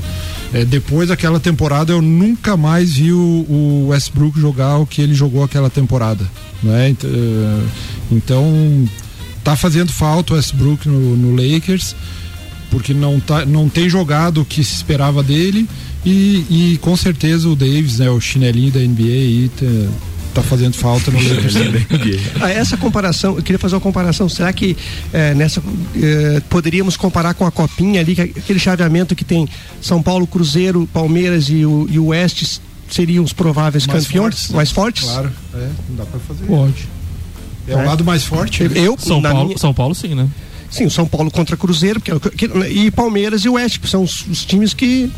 [0.54, 5.14] é, depois daquela temporada eu nunca mais vi o, o Westbrook jogar o que ele
[5.16, 6.28] jogou aquela temporada,
[6.62, 6.96] né?
[7.04, 7.60] É,
[8.12, 8.88] Então,
[9.44, 11.96] tá fazendo falta o Westbrook no, no Lakers
[12.74, 15.70] porque não, tá, não tem jogado o que se esperava dele
[16.06, 19.92] e, e com certeza o Davis, né, o chinelinho da NBA aí tá,
[20.36, 21.86] tá fazendo falta no Lakers também.
[22.42, 24.28] Ah, essa comparação, eu queria fazer uma comparação.
[24.28, 24.76] Será que
[25.14, 25.62] eh, nessa
[25.96, 29.48] eh, poderíamos comparar com a copinha ali, que é aquele chaveamento que tem
[29.82, 34.50] São Paulo, Cruzeiro, Palmeiras e o, e o Oeste seriam os prováveis Mais campeões fortes,
[34.50, 34.56] né?
[34.56, 35.04] mais fortes?
[35.04, 36.46] Claro, é, não dá pra fazer.
[36.46, 36.88] Pode.
[37.68, 38.64] É o lado mais forte.
[38.64, 38.72] né?
[38.76, 40.28] Eu, São Paulo, minha- São Paulo sim, né?
[40.70, 43.88] sim, o São Paulo contra Cruzeiro, porque, é que- e Palmeiras e o Oeste, que
[43.88, 45.10] são os, os times que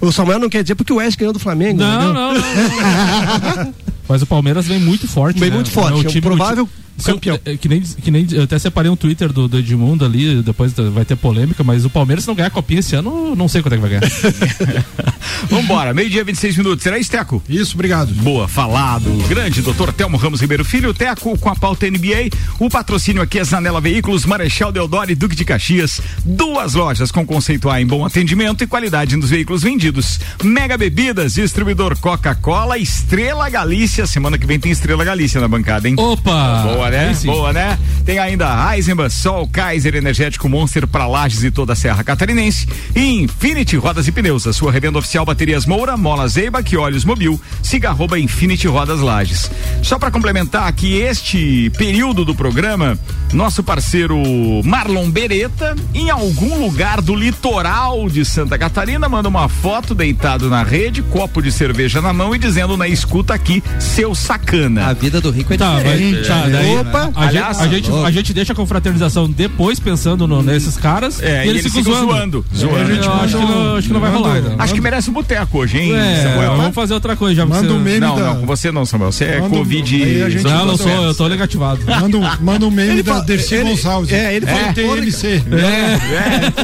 [0.00, 1.78] o Samuel não quer dizer porque o Oeste ganhou do Flamengo.
[1.80, 2.14] Não, entendeu?
[2.14, 3.74] não, não.
[4.08, 5.38] Mas o Palmeiras vem muito forte.
[5.38, 5.56] Vem né?
[5.56, 6.68] muito forte, é o time- provável
[7.04, 7.38] campeão.
[7.44, 10.72] é, que, nem, que nem eu até separei um Twitter do, do Edmundo ali, depois
[10.72, 13.62] vai ter polêmica, mas o Palmeiras se não ganhar a copinha esse ano, não sei
[13.62, 14.84] quanto é que vai ganhar.
[15.48, 16.82] Vambora, meio-dia 26 minutos.
[16.82, 17.42] Será isso, Teco?
[17.48, 18.12] Isso, obrigado.
[18.14, 19.10] Boa, falado.
[19.28, 22.30] Grande doutor Telmo Ramos Ribeiro Filho, Teco com a pauta NBA.
[22.58, 26.00] O patrocínio aqui é Zanela Veículos, Marechal Deodoro e Duque de Caxias.
[26.24, 30.20] Duas lojas com conceito A em bom atendimento e qualidade nos veículos vendidos.
[30.42, 34.06] Mega Bebidas, distribuidor Coca-Cola, Estrela Galícia.
[34.06, 35.94] Semana que vem tem Estrela Galícia na bancada, hein?
[35.98, 36.62] Opa!
[36.62, 37.08] Boa, né?
[37.08, 37.26] Aí sim.
[37.28, 37.78] Boa, né?
[38.04, 42.66] Tem ainda Eisenbahn, Sol, Kaiser, Energético Monster para Lages e toda a Serra Catarinense.
[42.94, 47.04] E Infinity Rodas e Pneus, a sua revenda oficial Baterias Moura, Mola Zeiba, que Olhos
[47.04, 49.50] Mobil, siga arroba Infinity Rodas Lages.
[49.82, 52.98] Só para complementar que este período do programa,
[53.32, 54.16] nosso parceiro
[54.64, 60.62] Marlon Beretta, em algum lugar do litoral de Santa Catarina, manda uma foto deitado na
[60.62, 64.86] rede, copo de cerveja na mão e dizendo na escuta aqui, seu sacana.
[64.88, 66.18] A vida do rico é Tá, diferente.
[66.18, 67.10] mas, tá, daí, Opa!
[67.14, 71.22] a, Aliás, gente, a, gente, a gente deixa a confraternização depois pensando no- nesses caras
[71.22, 72.06] É, e eles, ficam zoando.
[72.06, 72.44] zoando.
[72.52, 72.92] Eu Zoando.
[73.22, 74.34] acho, que não, acho que não vai rolar.
[74.34, 74.54] ainda.
[74.58, 76.56] Acho que merece um boteco hoje, hein, É, Samuel?
[76.56, 77.46] vamos fazer outra coisa já.
[77.46, 79.12] Manda você- um meme Não, da- não, com você não, Samuel.
[79.12, 80.30] Você é Manda um- Covid.
[80.30, 81.80] gente- Não, não sou, um- eu tô negativado.
[81.86, 84.12] Manda um, manda um meme Ele da Dercy Gonçalves.
[84.12, 85.42] é, ele falou- TMC.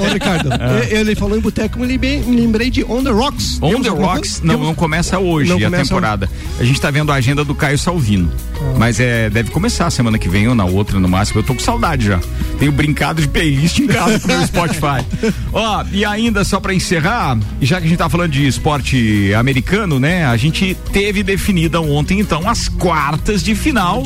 [0.00, 0.98] Ô, Ricardo, É.
[0.98, 3.58] ele falou em boteco, me lembrei, me lembrei de On the Rocks.
[3.62, 6.28] On the Rocks não, começa hoje a temporada.
[6.58, 8.30] A gente tá vendo a agenda do Caio Salvino.
[8.58, 8.74] Ah.
[8.78, 11.40] Mas é, deve começar semana que vem ou na outra, no máximo.
[11.40, 12.20] Eu tô com saudade já.
[12.58, 15.04] Tenho brincado de playlist em casa com o meu Spotify.
[15.52, 19.98] Ó, e ainda só pra encerrar, já que a gente tá falando de esporte americano,
[19.98, 20.24] né?
[20.26, 24.02] A gente teve definida ontem, então, as quartas de final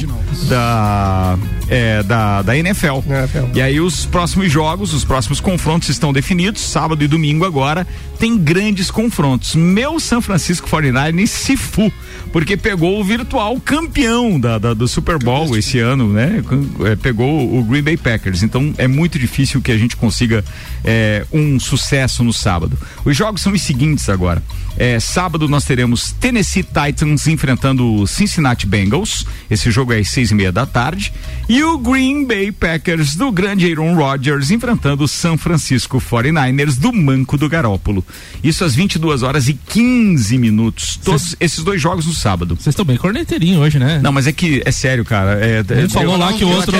[0.48, 3.00] da, é, da, da NFL.
[3.08, 3.38] NFL.
[3.54, 7.86] E aí os próximos jogos, os próximos confrontos estão definidos, sábado e domingo agora,
[8.18, 9.54] tem grandes confrontos.
[9.54, 11.90] Meu São Francisco 49 se fu,
[12.32, 16.42] porque pegou o virtual campeão da, da- do Super Bowl esse ano, né?
[16.84, 18.42] É, pegou o Green Bay Packers.
[18.42, 20.44] Então é muito difícil que a gente consiga
[20.84, 22.78] é, um sucesso no sábado.
[23.04, 24.42] Os jogos são os seguintes agora.
[24.76, 29.26] É, sábado nós teremos Tennessee Titans enfrentando o Cincinnati Bengals.
[29.50, 31.12] Esse jogo é às seis e meia da tarde.
[31.48, 36.92] E o Green Bay Packers do grande Aaron Rodgers enfrentando o San Francisco 49ers do
[36.92, 38.04] Manco do Garópolo.
[38.42, 40.98] Isso às 22 horas e 15 minutos.
[41.02, 42.54] Todos esses dois jogos no sábado.
[42.54, 44.00] Vocês estão bem corneteirinho hoje, né?
[44.02, 45.32] Não, mas é que é sério, cara.
[45.32, 46.76] É, Ele falou lá que outro,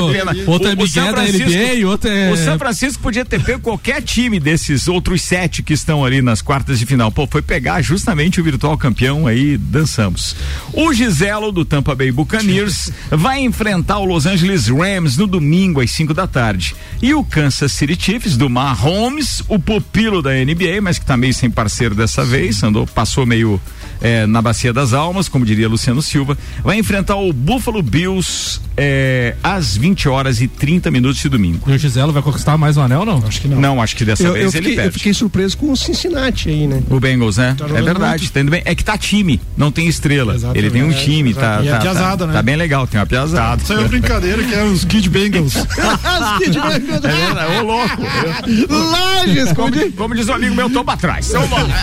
[0.47, 2.33] outro é Miguel da Francisco- NBA e outro é.
[2.33, 6.43] o São Francisco podia ter pego qualquer time desses outros sete que estão ali nas
[6.43, 7.11] quartas de final.
[7.11, 10.35] Pô, foi pegar justamente o virtual campeão aí, dançamos.
[10.73, 15.91] O Giselo do Tampa Bay Buccaneers vai enfrentar o Los Angeles Rams no domingo às
[15.91, 16.75] 5 da tarde.
[17.03, 21.35] E o Kansas City Chiefs do Mahomes, o pupilo da NBA, mas que tá meio
[21.35, 23.61] sem parceiro dessa vez, andou, passou meio
[24.01, 29.35] é, na Bacia das Almas, como diria Luciano Silva, vai enfrentar o Buffalo Bills é,
[29.43, 31.71] às 20 horas e 30 minutos de domingo.
[31.71, 33.23] E o Giselo vai conquistar mais um anel, não?
[33.27, 33.61] Acho que não.
[33.61, 34.89] Não, acho que dessa eu, vez eu fiquei, ele perde.
[34.89, 36.83] Eu fiquei surpreso com o Cincinnati aí, né?
[36.89, 37.55] O Bengals, né?
[37.59, 38.33] Tá é verdade, muito.
[38.33, 38.63] tá indo bem.
[38.65, 40.35] É que tá time, não tem estrela.
[40.35, 40.59] Exatamente.
[40.65, 41.61] Ele tem um É, time, tá.
[41.63, 42.33] E é tá, piazada, tá, né?
[42.33, 43.63] tá bem legal, tem uma piazada.
[43.63, 45.55] Isso aí é brincadeira que é os Kid Bengals.
[46.41, 48.03] É verdade, ô louco.
[48.69, 51.29] Lages, como diz- Como diz o amigo meu, topa atrás.
[51.29, 51.75] Então vamos.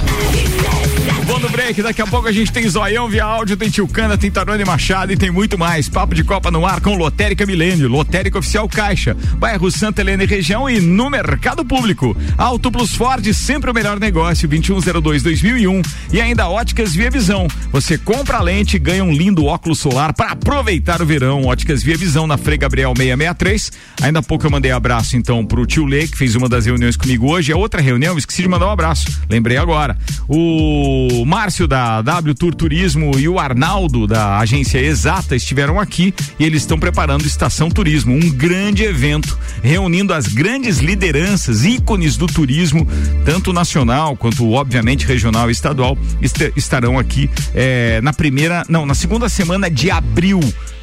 [1.26, 4.32] Vou no break, daqui a pouco a gente tem Zoião via áudio, tem Tilcana, tem
[4.32, 5.90] Tarone Machado e tem muito mais.
[5.90, 10.26] Papo de Copa no ar com Lotérica Milênio, Lotérica Oficial Caixa, bairro Santa Helena e
[10.26, 12.16] região e no mercado público.
[12.38, 17.46] Auto Plus Ford, sempre o melhor negócio, 2102-2001 e ainda Óticas Via Visão.
[17.74, 21.44] Você compra a lente e ganha um lindo óculos solar para aproveitar o verão.
[21.44, 23.72] Óticas Via Visão na Frei Gabriel 663.
[24.04, 26.96] Ainda há pouco eu mandei abraço então pro tio Lê, que fez uma das reuniões
[26.96, 27.52] comigo hoje.
[27.52, 29.08] A outra reunião, esqueci de mandar um abraço.
[29.30, 29.98] Lembrei agora.
[30.26, 36.46] O Márcio da W Tour Turismo e o Arnaldo da agência Exata estiveram aqui e
[36.46, 42.88] eles estão preparando Estação Turismo, um grande evento reunindo as grandes lideranças, ícones do turismo,
[43.26, 48.94] tanto nacional quanto obviamente regional e estadual, est- estarão aqui eh, na primeira, não, na
[48.94, 50.40] segunda semana de abril.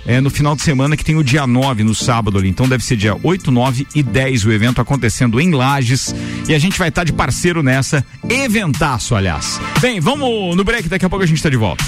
[0.06, 2.46] É, no final de semana que tem o dia 9, no sábado ali.
[2.50, 6.14] Então deve ser dia 8, 9 e 10 o evento acontecendo em Lages.
[6.46, 8.04] E a gente vai estar de parceiro nessa.
[8.28, 9.58] Eventaço, aliás.
[9.80, 11.82] Bem, vamos no break, daqui a pouco a gente está de volta.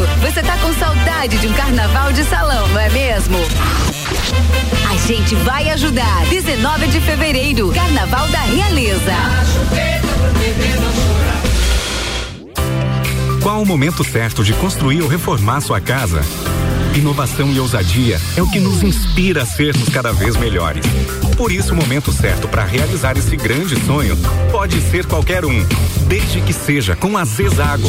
[0.00, 3.36] Você tá com saudade de um carnaval de salão, não é mesmo?
[4.90, 6.24] A gente vai ajudar.
[6.30, 9.12] 19 de fevereiro, Carnaval da Realeza.
[13.42, 16.22] Qual o momento certo de construir ou reformar sua casa?
[16.94, 20.84] Inovação e ousadia é o que nos inspira a sermos cada vez melhores.
[21.36, 24.16] Por isso, o momento certo para realizar esse grande sonho
[24.50, 25.66] pode ser qualquer um,
[26.06, 27.88] desde que seja com a Zezago.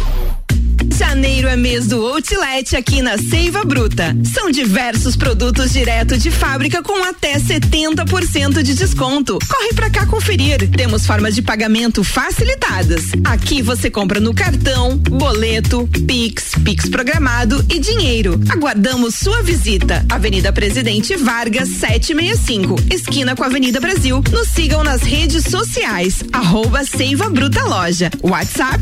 [1.01, 4.15] Janeiro é mês do Outlet aqui na Seiva Bruta.
[4.23, 9.39] São diversos produtos direto de fábrica com até 70% de desconto.
[9.49, 10.69] Corre pra cá conferir.
[10.69, 13.05] Temos formas de pagamento facilitadas.
[13.25, 18.39] Aqui você compra no cartão, boleto, Pix, Pix programado e dinheiro.
[18.49, 20.05] Aguardamos sua visita.
[20.07, 24.23] Avenida Presidente Vargas 765, esquina com a Avenida Brasil.
[24.31, 26.23] Nos sigam nas redes sociais.
[26.31, 28.11] Arroba Seiva Bruta Loja.
[28.21, 28.81] WhatsApp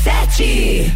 [0.00, 0.90] RC7.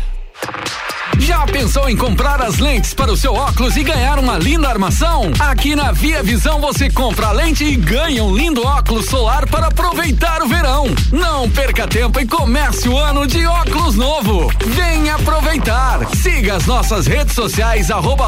[1.18, 5.30] Já pensou em comprar as lentes para o seu óculos e ganhar uma linda armação?
[5.38, 9.68] Aqui na Via Visão você compra a lente e ganha um lindo óculos solar para
[9.68, 10.86] aproveitar o verão.
[11.12, 14.50] Não perca tempo e comece o ano de óculos novo.
[14.66, 16.00] Venha aproveitar.
[16.16, 18.24] Siga as nossas redes sociais arroba.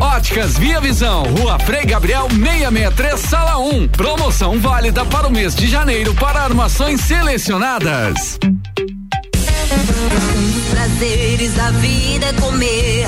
[0.00, 3.88] Óticas Via Visão, Rua Frei Gabriel 663, Sala 1.
[3.88, 8.38] Promoção válida para o mês de janeiro para armações selecionadas.
[10.70, 13.06] Prazeres da vida é comer.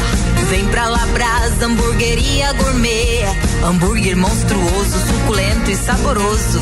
[0.49, 3.25] Vem pra Labrasa, hamburgueria gourmet.
[3.65, 6.61] Hambúrguer monstruoso, suculento e saboroso.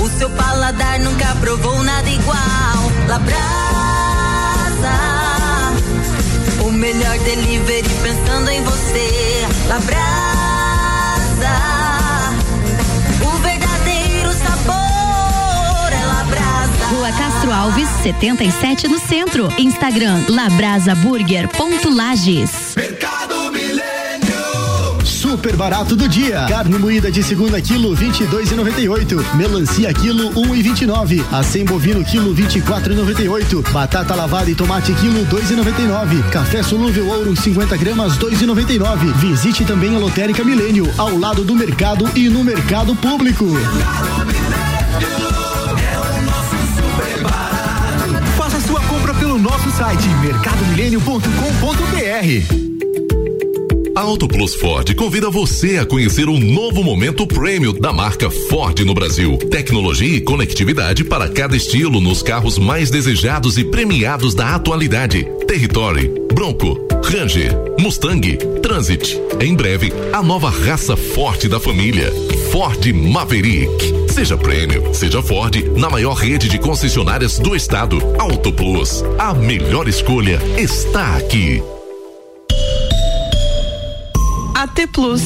[0.00, 2.92] O seu paladar nunca provou nada igual.
[3.08, 3.32] Labrasa,
[6.64, 9.46] o melhor delivery pensando em você.
[9.68, 10.31] Labrasa,
[17.16, 19.48] Castro Alves, 77 no centro.
[19.58, 22.74] Instagram labrasaburger.lages.
[22.76, 23.92] Mercado Milênio.
[25.04, 26.46] Super barato do dia.
[26.48, 29.34] Carne moída de segunda quilo 22,98.
[29.34, 31.22] Melancia quilo 1,29.
[31.32, 33.70] Acém bovino quilo 24,98.
[33.70, 36.30] Batata lavada e tomate quilo 2,99.
[36.30, 39.12] Café solúvel ouro 50 gramas 2,99.
[39.14, 43.46] Visite também a Lotérica Milênio ao lado do mercado e no mercado público.
[43.46, 45.31] Faça
[49.92, 52.72] site mercadomilênio.com.br.
[53.94, 58.78] A Auto Plus Ford convida você a conhecer o novo momento prêmio da marca Ford
[58.80, 59.36] no Brasil.
[59.50, 65.26] Tecnologia e conectividade para cada estilo nos carros mais desejados e premiados da atualidade.
[65.46, 69.18] Territory, Bronco, Ranger, Mustang, Transit.
[69.40, 72.10] Em breve, a nova raça forte da família.
[72.50, 73.92] Ford Maverick.
[74.12, 77.98] Seja prêmio, seja Ford, na maior rede de concessionárias do estado.
[78.18, 79.02] Auto Plus.
[79.18, 81.62] A melhor escolha está aqui.
[84.54, 85.22] AT Plus.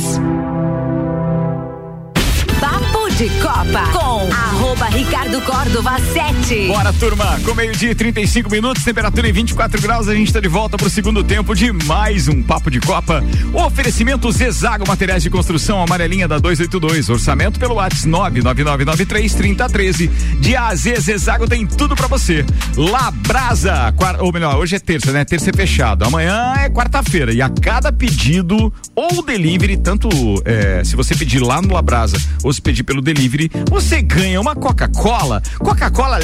[2.61, 6.69] Papo de Copa com arroba Ricardo Córdova 7.
[6.69, 7.39] Bora, turma.
[7.45, 10.87] Com meio-dia e 35 minutos, temperatura em 24 graus, a gente está de volta para
[10.87, 13.25] o segundo tempo de mais um Papo de Copa.
[13.53, 17.09] Oferecimento Zezago Materiais de Construção, amarelinha da 282.
[17.09, 20.11] Orçamento pelo WhatsApp 999933013.
[20.41, 22.45] De A a Z, Zezago tem tudo para você.
[22.77, 25.25] Labrasa, ou melhor, hoje é terça, né?
[25.25, 26.05] Terça é fechado.
[26.05, 27.33] Amanhã é quarta-feira.
[27.33, 30.09] E a cada pedido ou delivery, tanto
[30.45, 34.16] é, se você pedir lá no Labrasa ou se pedir pelo delivery, você ganha
[34.47, 35.43] uma Coca-Cola.
[35.59, 36.19] Coca-Cola,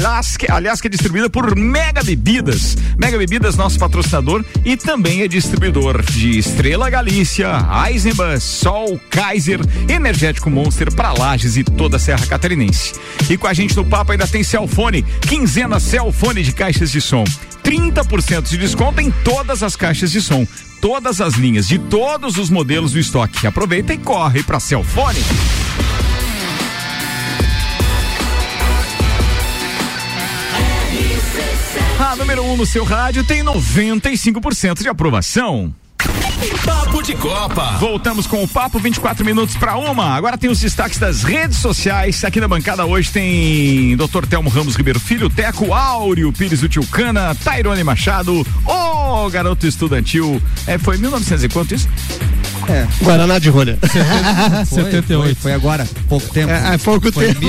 [0.49, 2.77] aliás, que é distribuída por Mega Bebidas.
[2.97, 7.49] Mega Bebidas, nosso patrocinador e também é distribuidor de Estrela Galícia,
[7.87, 12.95] Eisenbahn, Sol, Kaiser, Energético Monster para Lages e toda a Serra Catarinense.
[13.29, 17.25] E com a gente no papo ainda tem Celfone, quinzena Celfone de caixas de som.
[17.65, 20.47] 30% de desconto em todas as caixas de som.
[20.81, 23.47] Todas as linhas de todos os modelos do estoque.
[23.47, 25.21] Aproveita e corre para Celfone.
[32.13, 35.75] A número 1 um no seu rádio tem 95% de aprovação.
[36.63, 37.79] Papo de Copa.
[37.79, 40.15] Voltamos com o papo 24 minutos para uma.
[40.15, 42.23] Agora tem os destaques das redes sociais.
[42.23, 44.27] Aqui na bancada hoje tem Dr.
[44.29, 50.39] Telmo Ramos Ribeiro Filho, Teco Áureo Pires do Tilcana, Tairone Machado, o garoto estudantil.
[50.67, 51.89] É, foi 1900 e quanto isso?
[52.69, 52.87] É.
[53.03, 53.79] Guaraná de rolha.
[54.69, 56.53] Foi, Foi, foi agora, pouco tempo.
[56.53, 57.41] É, é pouco foi tempo.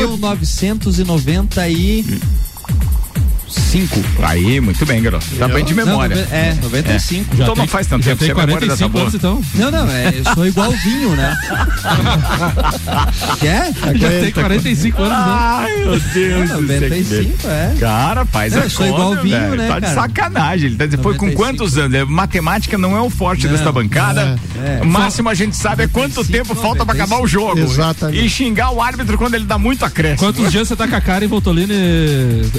[3.58, 4.24] 1995.
[4.26, 5.26] Aí, muito bem, garoto.
[5.38, 6.16] Tá bem de memória.
[6.16, 7.36] Não, é, 95.
[7.36, 9.04] Então não faz tanto já tempo, tem você a memória dessa 45 boa.
[9.04, 9.42] anos, então.
[9.56, 11.36] Não, não, é, eu sou igual vinho, né?
[13.39, 13.74] Quer?
[13.96, 15.24] Já tem 45 anos, né?
[15.26, 16.62] Ai, meu Deus do céu.
[16.62, 17.76] 95, é.
[17.80, 19.56] Cara, faz É, a eu sou igual vinho, velho.
[19.56, 19.96] né, Tá de cara?
[20.02, 20.68] sacanagem.
[20.68, 21.44] Ele tá dizendo, foi com 95.
[21.44, 21.94] quantos anos?
[21.98, 24.36] É, Matemática não é o forte desta bancada.
[24.63, 24.82] é.
[24.82, 27.60] O máximo a gente sabe é quanto tempo falta pra acabar o jogo.
[27.60, 28.24] Exatamente.
[28.26, 30.20] E xingar o árbitro quando ele dá muito acréscimo.
[30.20, 31.74] Quantos dias você tá com a Karen Voltolini?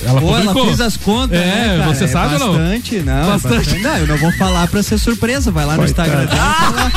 [0.06, 1.94] Ela Pô, ela fez as contas, É, né, cara?
[1.94, 2.52] você É sabe ou não?
[2.52, 3.12] Bastante, não.
[3.12, 3.54] é Bastante.
[3.56, 3.82] bastante.
[3.82, 5.50] Não, eu não vou falar pra ser surpresa.
[5.50, 6.92] Vai lá no Instagram dela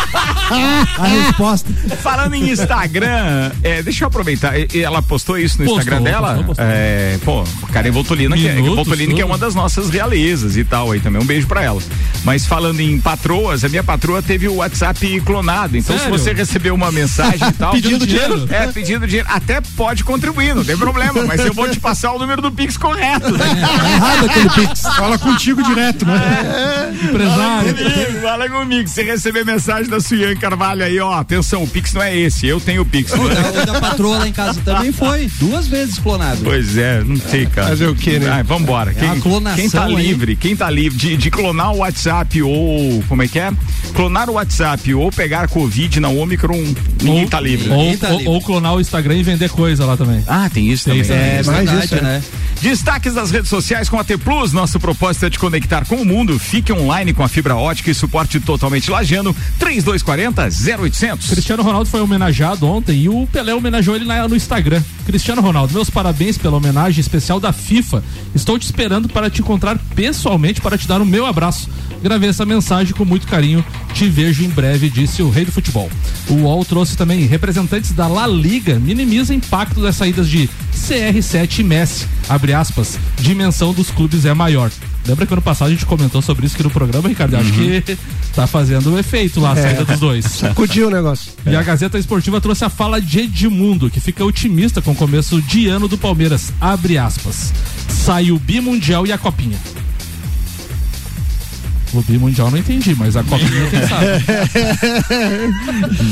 [0.98, 1.70] a resposta.
[2.02, 4.54] Falando em Instagram, é, deixa eu aproveitar.
[4.76, 6.28] Ela postou isso no Postou, Instagram dela.
[6.30, 6.66] postou, postou.
[6.68, 10.64] É, pô, Karen Voltolina, que, é, Minutos, Voltolini, que é uma das nossas realezas e
[10.64, 11.22] tal aí também.
[11.22, 11.82] Um beijo pra ela.
[12.24, 15.78] Mas falando em patroas, a minha patroa teve o WhatsApp clonado.
[15.78, 16.14] Então, Sério?
[16.14, 17.72] se você recebeu uma mensagem e tal.
[17.78, 18.48] Pedindo dinheiro?
[18.50, 19.28] É, pedindo dinheiro.
[19.32, 21.24] Até pode contribuir, não tem problema.
[21.26, 23.32] Mas eu vou te passar o número do Pix correto.
[23.32, 23.46] né?
[23.80, 24.82] Tá errado aquele Pix.
[24.82, 26.94] Fala contigo direto, né?
[27.04, 27.74] Empresário.
[27.76, 28.88] Comigo, Fala comigo.
[28.90, 32.60] Se receber mensagem da Suiane Carvalho aí, ó, atenção, o Pix não é esse, eu
[32.60, 33.12] tenho o Pix.
[33.14, 35.30] O da, o da patroa lá em casa também foi.
[35.40, 36.42] Duas vezes clonado.
[36.44, 37.70] Pois é, não sei, cara.
[37.70, 38.30] Fazer o quê, né?
[38.30, 38.92] Ai, vambora.
[38.92, 39.96] É Quem, clonação quem tá aí.
[39.96, 43.04] livre, quem tá livre de, de clonar o WhatsApp ou.
[43.08, 43.52] Como é que é?
[43.94, 46.64] Clonar o WhatsApp ou pegar Covid na Omicron,
[47.02, 47.70] ninguém Ou- tá livre.
[47.70, 48.28] Ou, tá ou- livre.
[48.34, 50.24] ou clonar o Instagram e vender coisa lá também.
[50.28, 51.40] Ah, tem isso Tem também.
[51.40, 52.02] isso É mais verdade, isso, é.
[52.02, 52.24] né?
[52.62, 54.52] Destaques das redes sociais com a T Plus.
[54.52, 56.40] Nosso propósito é te conectar com o mundo.
[56.40, 59.36] Fique online com a fibra ótica e suporte totalmente lajano.
[59.60, 60.50] 3240
[60.82, 61.30] 0800.
[61.30, 64.82] Cristiano Ronaldo foi homenageado ontem e o Pelé homenageou ele no Instagram.
[65.06, 68.04] Cristiano Ronaldo, meus parabéns pela homenagem especial da FIFA.
[68.34, 71.70] Estou te esperando para te encontrar pessoalmente para te dar o meu abraço.
[72.02, 73.64] Gravei essa mensagem com muito carinho.
[73.94, 75.90] Te vejo em breve, disse o rei do futebol.
[76.28, 81.64] O UOL trouxe também representantes da La Liga minimiza impacto das saídas de CR7 e
[81.64, 82.08] Messi.
[82.30, 83.00] Abre aspas.
[83.20, 84.72] Dimensão dos clubes é maior.
[85.06, 87.36] Lembra que ano passado a gente comentou sobre isso aqui no programa, Ricardo?
[87.36, 87.98] Acho que
[88.36, 90.26] tá fazendo um efeito lá a saída dos dois.
[90.40, 91.32] Sacudiu o negócio.
[91.46, 95.42] E a Gazeta Esportiva trouxe a fala de Edmundo, que fica otimista com o começo
[95.42, 96.52] de ano do Palmeiras.
[96.60, 97.54] Abre aspas.
[97.88, 99.58] sai o bimundial e a copinha.
[101.94, 104.08] O bimundial não entendi, mas a copinha quem sabe.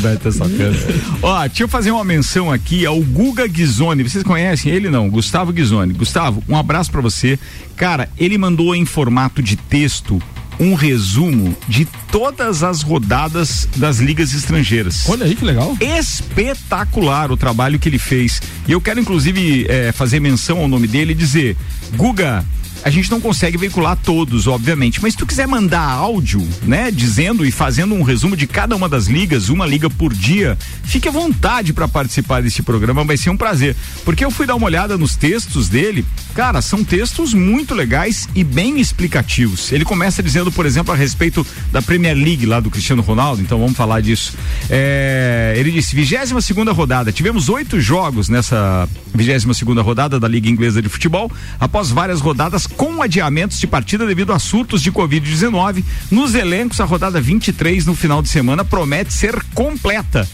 [0.01, 0.77] Vai ter sacana.
[1.21, 4.03] Ó, deixa eu fazer uma menção aqui ao Guga Ghisoni.
[4.03, 5.09] Vocês conhecem ele não?
[5.09, 5.93] Gustavo Ghisoni.
[5.93, 7.37] Gustavo, um abraço pra você.
[7.75, 10.21] Cara, ele mandou em formato de texto
[10.59, 15.07] um resumo de todas as rodadas das ligas estrangeiras.
[15.09, 15.77] Olha aí que legal.
[15.79, 18.41] Espetacular o trabalho que ele fez.
[18.67, 21.57] E eu quero inclusive eh, fazer menção ao nome dele e dizer,
[21.95, 22.45] Guga,
[22.85, 27.43] a gente não consegue veicular todos, obviamente, mas se tu quiser mandar áudio, né, dizendo
[27.43, 31.11] e fazendo um resumo de cada uma das ligas, uma liga por dia, fique à
[31.11, 33.75] vontade para participar desse programa, vai ser um prazer.
[34.03, 36.05] Porque eu fui dar uma olhada nos textos dele,
[36.35, 39.71] cara, são textos muito legais e bem explicativos.
[39.71, 43.57] Ele começa dizendo, por exemplo, a respeito da Premier League lá do Cristiano Ronaldo, então
[43.57, 44.37] vamos falar disso.
[44.69, 50.47] É, ele disse: 22 segunda rodada, tivemos oito jogos nessa 22 segunda rodada da Liga
[50.47, 55.83] Inglesa de Futebol, após várias rodadas com adiamentos de partida devido a surtos de Covid-19.
[56.11, 60.27] Nos elencos, a rodada 23 no final de semana promete ser completa.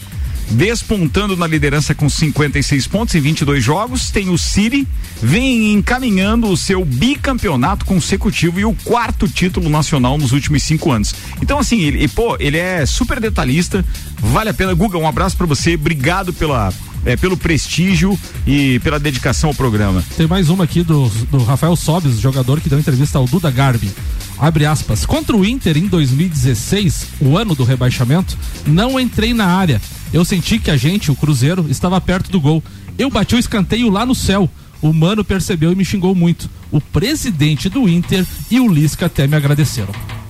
[0.52, 4.86] Despontando na liderança com 56 pontos em 22 jogos, tem o City,
[5.22, 11.16] vem encaminhando o seu bicampeonato consecutivo e o quarto título nacional nos últimos cinco anos.
[11.42, 13.86] Então, assim, ele, pô, ele é super detalhista,
[14.18, 14.74] vale a pena.
[14.74, 16.74] Guga, um abraço para você, obrigado pela,
[17.06, 20.04] é, pelo prestígio e pela dedicação ao programa.
[20.16, 23.92] Tem mais uma aqui do, do Rafael Sobes, jogador que deu entrevista ao Duda Garbi.
[24.38, 25.06] Abre aspas.
[25.06, 29.80] Contra o Inter em 2016, o ano do rebaixamento, não entrei na área.
[30.12, 32.64] Eu senti que a gente, o Cruzeiro, estava perto do gol.
[32.98, 34.50] Eu bati o escanteio lá no céu.
[34.82, 36.50] O mano percebeu e me xingou muito.
[36.72, 40.21] O presidente do Inter e o Lisca até me agradeceram.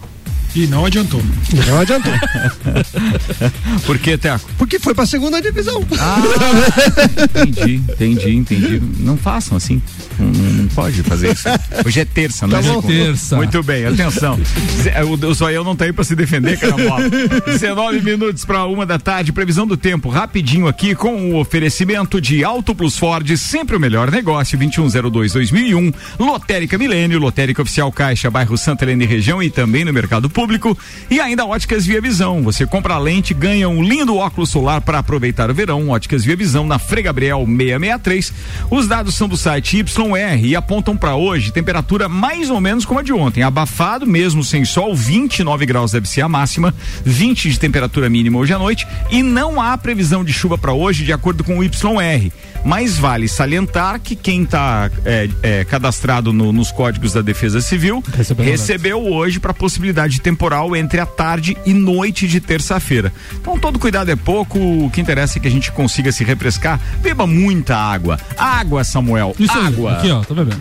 [0.53, 1.21] E não adiantou.
[1.67, 2.11] Não adiantou.
[3.85, 4.49] Por que, Teco?
[4.57, 5.81] Porque foi pra segunda divisão.
[5.97, 6.21] Ah,
[7.47, 8.81] entendi, entendi, entendi.
[8.99, 9.81] Não façam assim.
[10.19, 11.47] Não, não pode fazer isso.
[11.85, 12.81] Hoje é terça, não Tá é bom.
[12.81, 13.37] Terça.
[13.37, 14.37] Muito bem, atenção.
[15.07, 17.09] O, o Zoião não tá aí pra se defender, carambola.
[17.45, 22.43] 19 minutos pra uma da tarde, previsão do tempo, rapidinho aqui com o oferecimento de
[22.43, 28.83] Auto Plus Ford, sempre o melhor negócio, 2102-2001, Lotérica Milênio, Lotérica Oficial Caixa, bairro Santa
[28.83, 30.40] Helena e região e também no mercado público.
[31.09, 32.41] E ainda Óticas Via Visão.
[32.43, 35.89] Você compra a lente, ganha um lindo óculos solar para aproveitar o verão.
[35.89, 38.33] Óticas Via Visão na Frei Gabriel 663.
[38.69, 42.99] Os dados são do site YR e apontam para hoje temperatura mais ou menos como
[42.99, 43.43] a de ontem.
[43.43, 46.73] Abafado, mesmo sem sol, 29 graus deve ser a máxima,
[47.05, 48.87] 20 de temperatura mínima hoje à noite.
[49.09, 52.31] E não há previsão de chuva para hoje, de acordo com o YR.
[52.64, 54.89] Mas vale salientar que quem está
[55.70, 60.99] cadastrado no- nos códigos da Defesa Civil Recebeu recebeu hoje para possibilidade de temporal entre
[60.99, 63.12] a tarde e noite de terça-feira.
[63.34, 66.80] Então todo cuidado é pouco, o que interessa é que a gente consiga se refrescar.
[67.01, 68.20] Beba muita água.
[68.38, 69.36] Água, Samuel.
[69.39, 69.93] Isso aí, água.
[69.97, 70.59] aqui ó, tá bebendo.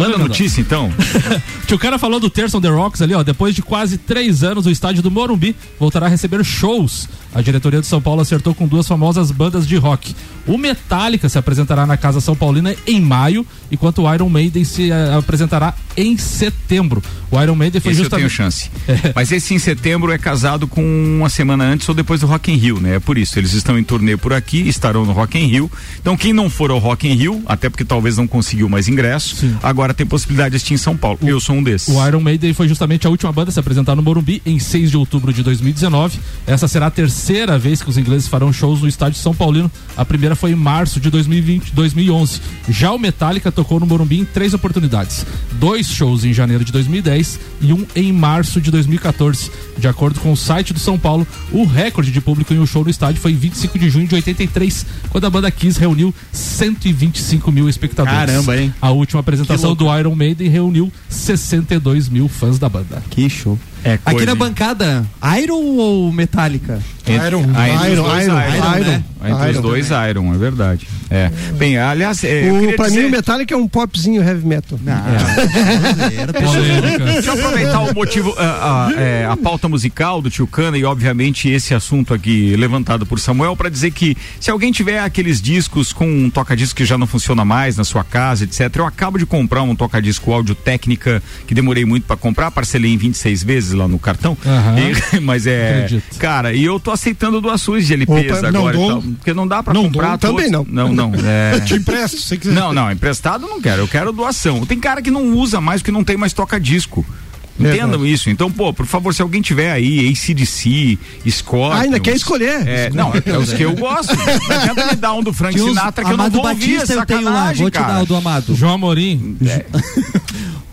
[0.00, 0.92] Manda notícia então.
[1.66, 3.22] Tio cara falou do Terça on the Rocks ali, ó.
[3.22, 7.08] Depois de quase três anos, o estádio do Morumbi voltará a receber shows.
[7.34, 10.14] A diretoria de São Paulo acertou com duas famosas bandas de rock.
[10.46, 14.90] O Metallica se apresentará na Casa São Paulina em maio, enquanto o Iron Maiden se
[14.90, 17.00] eh, apresentará em setembro.
[17.30, 18.26] O Iron Maiden foi Esse eu justamente.
[18.26, 18.70] tenho chance.
[19.14, 22.56] Mas esse em setembro é casado com uma semana antes ou depois do Rock in
[22.56, 22.96] Rio, né?
[22.96, 25.70] É por isso, eles estão em turnê por aqui, estarão no Rock in Rio.
[26.00, 29.46] Então quem não for ao Rock in Rio, até porque talvez não conseguiu mais ingresso,
[29.62, 31.18] agora tem possibilidade de assistir em São Paulo.
[31.22, 31.88] eu sou um desses.
[31.88, 34.90] O Iron Maiden foi justamente a última banda a se apresentar no Morumbi em 6
[34.90, 36.18] de outubro de 2019.
[36.46, 39.70] Essa será a terceira vez que os ingleses farão shows no estádio São Paulino.
[39.96, 42.40] A primeira foi em março de 2020, 2011.
[42.68, 47.40] Já o Metallica tocou no Morumbi em três oportunidades: dois shows em janeiro de 2010
[47.60, 49.50] e um em março de 2014.
[49.78, 52.84] De acordo com o site do São Paulo, o recorde de público em um show
[52.84, 57.50] no estádio foi em 25 de junho de 83, quando a banda Kiss reuniu 125
[57.50, 58.18] mil espectadores.
[58.18, 58.74] Caramba, hein?
[58.80, 63.02] A última apresentação Do Iron Maiden reuniu 62 mil fãs da banda.
[63.10, 63.58] Que show.
[63.84, 64.38] É Aqui coisa, na hein?
[64.38, 65.06] bancada,
[65.40, 66.80] Iron ou Metallica?
[67.06, 69.04] Iron, entre Iron, os dois, Iron, Iron, Iron, né?
[69.24, 70.88] Entre os Iron dois, Iron, é verdade.
[71.10, 71.30] É.
[71.58, 73.00] Bem, aliás, é, O, pra dizer...
[73.00, 74.78] mim, o Metallica é um popzinho heavy metal.
[77.04, 80.84] Deixa eu aproveitar o motivo, a, a, é, a pauta musical do Tio Cana e,
[80.84, 85.92] obviamente, esse assunto aqui levantado por Samuel para dizer que se alguém tiver aqueles discos
[85.92, 89.26] com um toca-disco que já não funciona mais na sua casa, etc., eu acabo de
[89.26, 93.88] comprar um toca-disco áudio técnica que demorei muito para comprar, parcelei em 26 vezes lá
[93.88, 94.36] no cartão.
[94.44, 94.76] Aham.
[94.78, 95.84] E- mas é.
[95.84, 96.18] Acredito.
[96.18, 98.88] Cara, e eu tô aceitando doações de LPs Opa, agora e dou.
[98.90, 100.34] tal, porque não dá para Não comprar dou.
[100.34, 100.64] Também não.
[100.68, 101.12] Não, não.
[101.24, 101.60] É...
[101.60, 102.54] Te empresto, se você quiser.
[102.54, 104.64] Não, não, emprestado eu não quero, eu quero doação.
[104.66, 107.04] Tem cara que não usa mais porque não tem mais toca-disco.
[107.58, 108.30] Entendam isso.
[108.30, 110.98] Então, pô, por favor, se alguém tiver aí, ACDC,
[111.28, 111.78] Scorpions...
[111.78, 112.66] Ah, ainda quer escolher?
[112.66, 114.16] É, não, é os que eu gosto.
[114.48, 116.94] Não adianta me dar um do Frank Sinatra que eu Amado não vou ouvir, Batista
[116.94, 117.94] é eu tenho lá, vou te cara.
[117.94, 118.54] dar o do Amado.
[118.54, 119.36] João Amorim.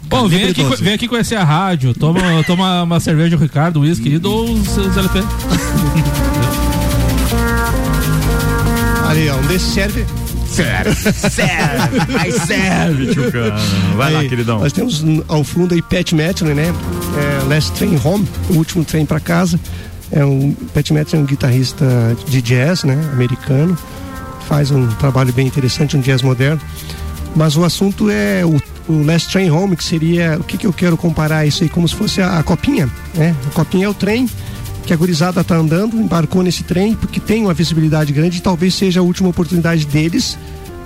[0.10, 4.10] Pô, vem aqui, vem aqui conhecer a rádio, toma, toma uma cerveja do Ricardo, uísque
[4.10, 5.20] e dou os, os LP.
[9.10, 10.06] Ali, ó, um desse serve.
[10.48, 13.60] Serve, serve, mas serve, Tchucano.
[13.96, 14.60] Vai lá, Aí, queridão.
[14.60, 16.74] Nós temos ao fundo aí Pat Metheny, né?
[17.18, 19.60] É, Last Train Home, o último trem para casa.
[20.10, 21.86] É um, Pat Metheny é um guitarrista
[22.28, 22.98] de jazz, né?
[23.12, 23.78] Americano.
[24.48, 26.62] Faz um trabalho bem interessante, um jazz moderno.
[27.36, 30.38] Mas o assunto é o, o Last Train Home, que seria.
[30.40, 31.70] O que, que eu quero comparar isso aí?
[31.70, 33.36] Como se fosse a, a copinha, né?
[33.48, 34.30] A copinha é o trem
[34.86, 38.74] que a gurizada tá andando, embarcou nesse trem, porque tem uma visibilidade grande e talvez
[38.74, 40.38] seja a última oportunidade deles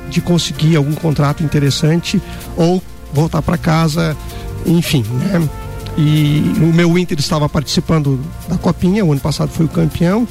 [0.10, 2.20] de conseguir algum contrato interessante
[2.58, 2.82] ou
[3.14, 4.18] voltar para casa,
[4.66, 5.48] enfim, né?
[5.98, 10.28] E o meu Inter estava participando da Copinha, o ano passado foi o campeão,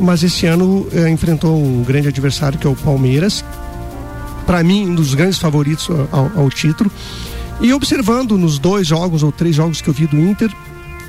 [0.00, 3.44] mas esse ano eh, enfrentou um grande adversário que é o Palmeiras,
[4.46, 6.90] para mim um dos grandes favoritos ao, ao título.
[7.60, 10.50] E observando nos dois jogos ou três jogos que eu vi do Inter,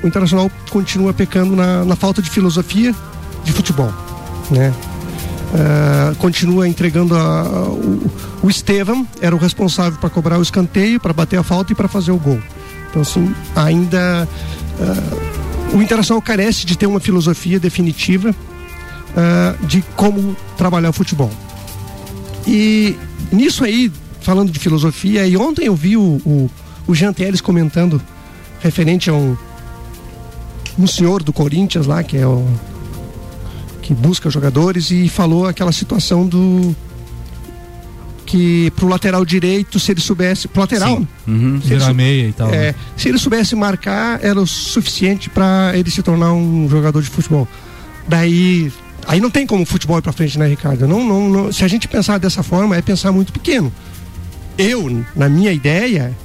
[0.02, 2.94] o Internacional continua pecando na, na falta de filosofia
[3.44, 3.92] de futebol,
[4.50, 4.72] né?
[5.56, 8.10] Ah, continua entregando a- a- o,
[8.42, 11.86] o Estevam era o responsável para cobrar o escanteio, para bater a falta e para
[11.88, 12.40] fazer o gol.
[12.90, 14.28] Então assim, ainda
[14.80, 18.34] ah, o Internacional carece de ter uma filosofia definitiva
[19.16, 21.30] ah, de como trabalhar o futebol.
[22.46, 22.96] E
[23.32, 23.90] nisso aí,
[24.20, 26.50] falando de filosofia, e ontem eu vi o, o,
[26.86, 28.00] o Jean Teles comentando
[28.60, 29.36] referente a um,
[30.78, 32.46] um senhor do Corinthians lá, que é o
[33.82, 36.74] que busca jogadores e falou aquela situação do
[38.24, 41.08] que pro lateral direito, se ele soubesse, pro lateral, Sim.
[41.28, 41.60] Uhum.
[41.62, 42.48] Se ele meia e tal.
[42.48, 42.68] né?
[42.68, 47.10] é, se ele soubesse marcar, era o suficiente para ele se tornar um jogador de
[47.10, 47.46] futebol.
[48.08, 48.72] Daí,
[49.06, 50.86] aí não tem como o futebol ir para frente, né, Ricardo?
[50.88, 53.72] Não, não, não- se a gente pensar dessa forma, é pensar muito pequeno.
[54.56, 56.16] Eu, na minha ideia,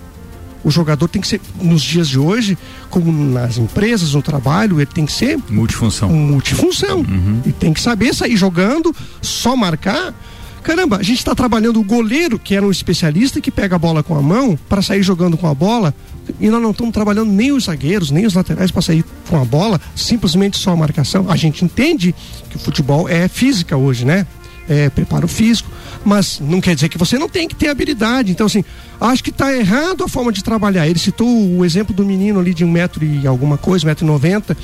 [0.63, 2.57] o jogador tem que ser, nos dias de hoje,
[2.89, 6.09] como nas empresas, no trabalho, ele tem que ser Multifunção.
[6.09, 7.05] multifunção.
[7.45, 10.13] E tem que saber sair jogando, só marcar.
[10.61, 14.03] Caramba, a gente está trabalhando o goleiro, que era um especialista que pega a bola
[14.03, 15.95] com a mão, para sair jogando com a bola.
[16.39, 19.45] E nós não estamos trabalhando nem os zagueiros, nem os laterais para sair com a
[19.45, 21.29] bola, simplesmente só a marcação.
[21.29, 22.13] A gente entende
[22.49, 24.27] que o futebol é física hoje, né?
[24.67, 25.69] É preparo físico,
[26.05, 28.31] mas não quer dizer que você não tem que ter habilidade.
[28.31, 28.63] Então, assim,
[29.01, 30.87] acho que está errado a forma de trabalhar.
[30.87, 34.07] Ele citou o exemplo do menino ali de um metro e alguma coisa, metro e
[34.07, 34.55] noventa,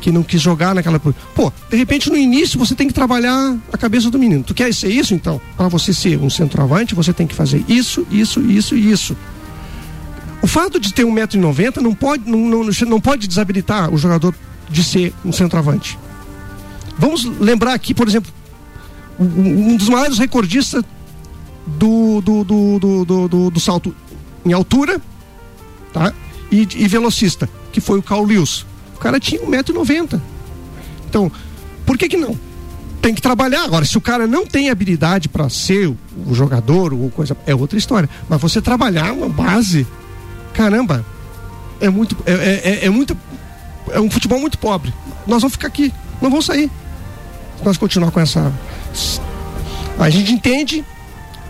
[0.00, 1.00] que não quis jogar naquela.
[1.00, 4.44] Pô, de repente no início você tem que trabalhar a cabeça do menino.
[4.44, 5.40] Tu quer ser isso então?
[5.56, 9.16] Para você ser um centroavante, você tem que fazer isso, isso, isso e isso.
[10.40, 13.92] O fato de ter um metro e noventa não pode, não, não, não pode desabilitar
[13.92, 14.34] o jogador
[14.70, 15.98] de ser um centroavante.
[16.98, 18.32] Vamos lembrar aqui, por exemplo,
[19.18, 20.84] um dos maiores recordistas
[21.66, 23.94] do, do, do, do, salto
[24.44, 25.00] em altura
[25.92, 26.12] tá?
[26.50, 28.64] e, velocista, que foi o Carl Lewis.
[28.94, 30.20] O cara tinha 1,90m.
[31.08, 31.30] Então,
[31.84, 32.38] por que que não?
[33.00, 33.64] Tem que trabalhar.
[33.64, 37.78] Agora, se o cara não tem habilidade para ser o jogador ou coisa, é outra
[37.78, 38.08] história.
[38.28, 39.86] Mas você trabalhar uma base,
[40.58, 41.04] caramba,
[41.80, 43.16] é muito, é, é, é- é muito,
[43.92, 44.92] é um futebol muito pobre.
[45.24, 46.68] Nós vamos ficar aqui, não vamos sair.
[47.58, 48.52] Se nós continuar com essa,
[50.00, 50.84] a gente entende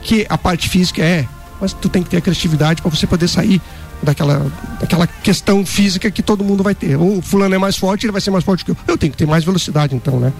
[0.02, 1.26] que a parte física é,
[1.58, 3.62] mas tu tem que ter a criatividade para você poder sair
[4.02, 4.46] daquela,
[4.78, 6.96] daquela questão física que todo mundo vai ter.
[6.96, 8.76] Ou fulano é mais forte, ele vai ser mais forte que eu.
[8.86, 10.32] Eu tenho que ter mais velocidade, então, né?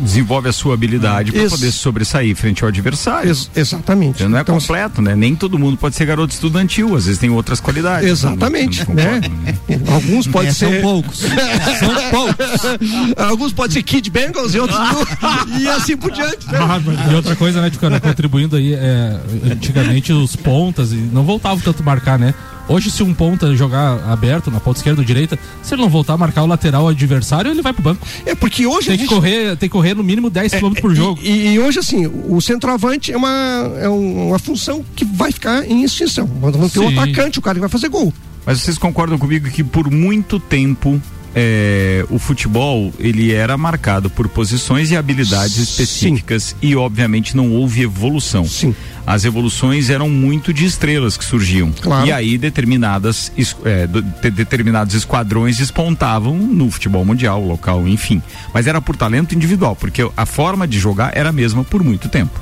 [0.00, 3.30] Desenvolve a sua habilidade para poder se sobressair frente ao adversário.
[3.30, 4.24] Ex- exatamente.
[4.24, 5.14] Não é Então, completo, né?
[5.14, 8.08] Nem todo mundo pode ser garoto estudantil, às vezes tem outras qualidades.
[8.08, 9.20] Exatamente, Não- não né?
[9.20, 10.70] concordo, Alguns podem É, ser.
[10.72, 11.18] são poucos.
[11.78, 13.16] são poucos.
[13.16, 15.04] Alguns podem ser Kid Bengals e outros não.
[15.60, 16.46] E assim por diante.
[16.50, 16.58] né?
[16.60, 19.18] Ah, e outra coisa, né, Ticano, contribuindo aí, é,
[19.52, 22.34] antigamente os pontas e não voltavam tanto a marcar, né?
[22.68, 26.14] Hoje, se um ponta jogar aberto na ponta esquerda ou direita, se ele não voltar
[26.14, 28.06] a marcar o lateral adversário, ele vai pro banco.
[28.24, 30.72] É porque hoje Tem a que gente- correr, tem que correr no mínimo 10 km
[30.80, 31.20] por jogo.
[31.22, 35.64] E, e hoje, assim, o centroavante é uma, é um- uma função que vai ficar
[35.68, 36.26] em extinção.
[36.40, 36.98] Vamos ter um Sim.
[36.98, 38.12] atacante, o cara que vai fazer gol.
[38.46, 41.00] Mas vocês concordam comigo que por muito tempo
[41.36, 47.82] é, o futebol ele era marcado por posições e habilidades específicas e obviamente não houve
[47.82, 48.44] evolução.
[48.44, 48.74] Sim.
[49.06, 51.70] As evoluções eram muito de estrelas que surgiam.
[51.72, 52.06] Claro.
[52.06, 53.30] E aí determinadas
[53.64, 58.22] é, de- determinados esquadrões despontavam no futebol mundial, local, enfim.
[58.52, 62.08] Mas era por talento individual, porque a forma de jogar era a mesma por muito
[62.08, 62.40] tempo.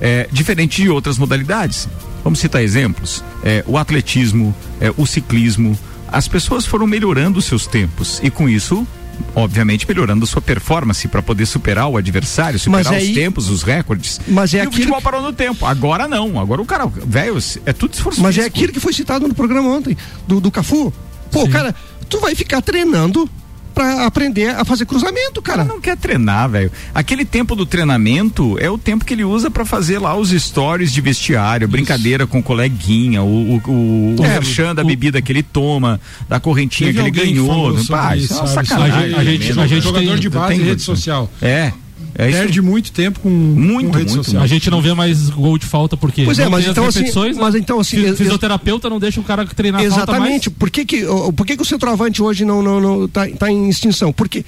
[0.00, 1.86] É, diferente de outras modalidades.
[2.24, 5.78] Vamos citar exemplos: É, o atletismo, é, o ciclismo,
[6.08, 8.86] as pessoas foram melhorando os seus tempos e com isso
[9.34, 14.20] obviamente melhorando sua performance para poder superar o adversário, superar Mas os tempos, os recordes.
[14.26, 15.66] Mas é e o aquilo futebol parou no tempo.
[15.66, 16.38] Agora não.
[16.38, 18.56] Agora o cara, velho, é tudo esforço Mas é físico.
[18.56, 19.96] aquilo que foi citado no programa ontem,
[20.26, 20.92] do, do Cafu.
[21.30, 21.74] Pô, cara,
[22.08, 23.28] tu vai ficar treinando
[23.74, 25.64] pra aprender a fazer cruzamento, cara.
[25.64, 26.70] não quer treinar, velho.
[26.94, 30.92] Aquele tempo do treinamento é o tempo que ele usa pra fazer lá os stories
[30.92, 35.32] de vestiário, brincadeira com o coleguinha, o, o, o, o É, merchan da bebida que
[35.32, 37.74] ele toma, da correntinha que ele ganhou.
[37.88, 39.14] Pá, isso é uma isso, sacanagem.
[39.14, 39.62] A gente- mesmo.
[39.62, 41.30] a gente jogador tem- de base tem rede social.
[41.40, 41.72] É.
[42.14, 44.42] É isso Perde muito tempo com, muito, com rede social.
[44.42, 46.72] A gente não vê mais gol de falta porque Pois é, não mas tem as
[46.72, 47.38] então assim- né?
[47.40, 50.18] mas então assim, fisioterapeuta não deixa o cara treinar a falta mais.
[50.18, 50.50] Exatamente.
[50.50, 53.50] Por que que, o- por que que o centroavante hoje não, não, não tá, tá
[53.50, 54.12] em extinção?
[54.12, 54.44] Porque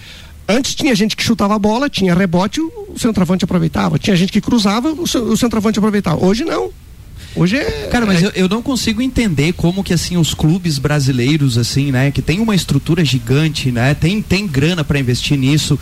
[0.48, 3.98] antes tinha gente que chutava a bola, tinha rebote, o centroavante aproveitava.
[3.98, 6.24] Tinha gente que cruzava, o centroavante aproveitava.
[6.24, 6.70] Hoje não.
[7.34, 7.88] Hoje é.
[7.90, 11.90] Cara, mas é- eu, eu não consigo entender como que assim os clubes brasileiros assim,
[11.90, 15.78] né, que tem uma estrutura gigante, né, tem tem grana para investir nisso.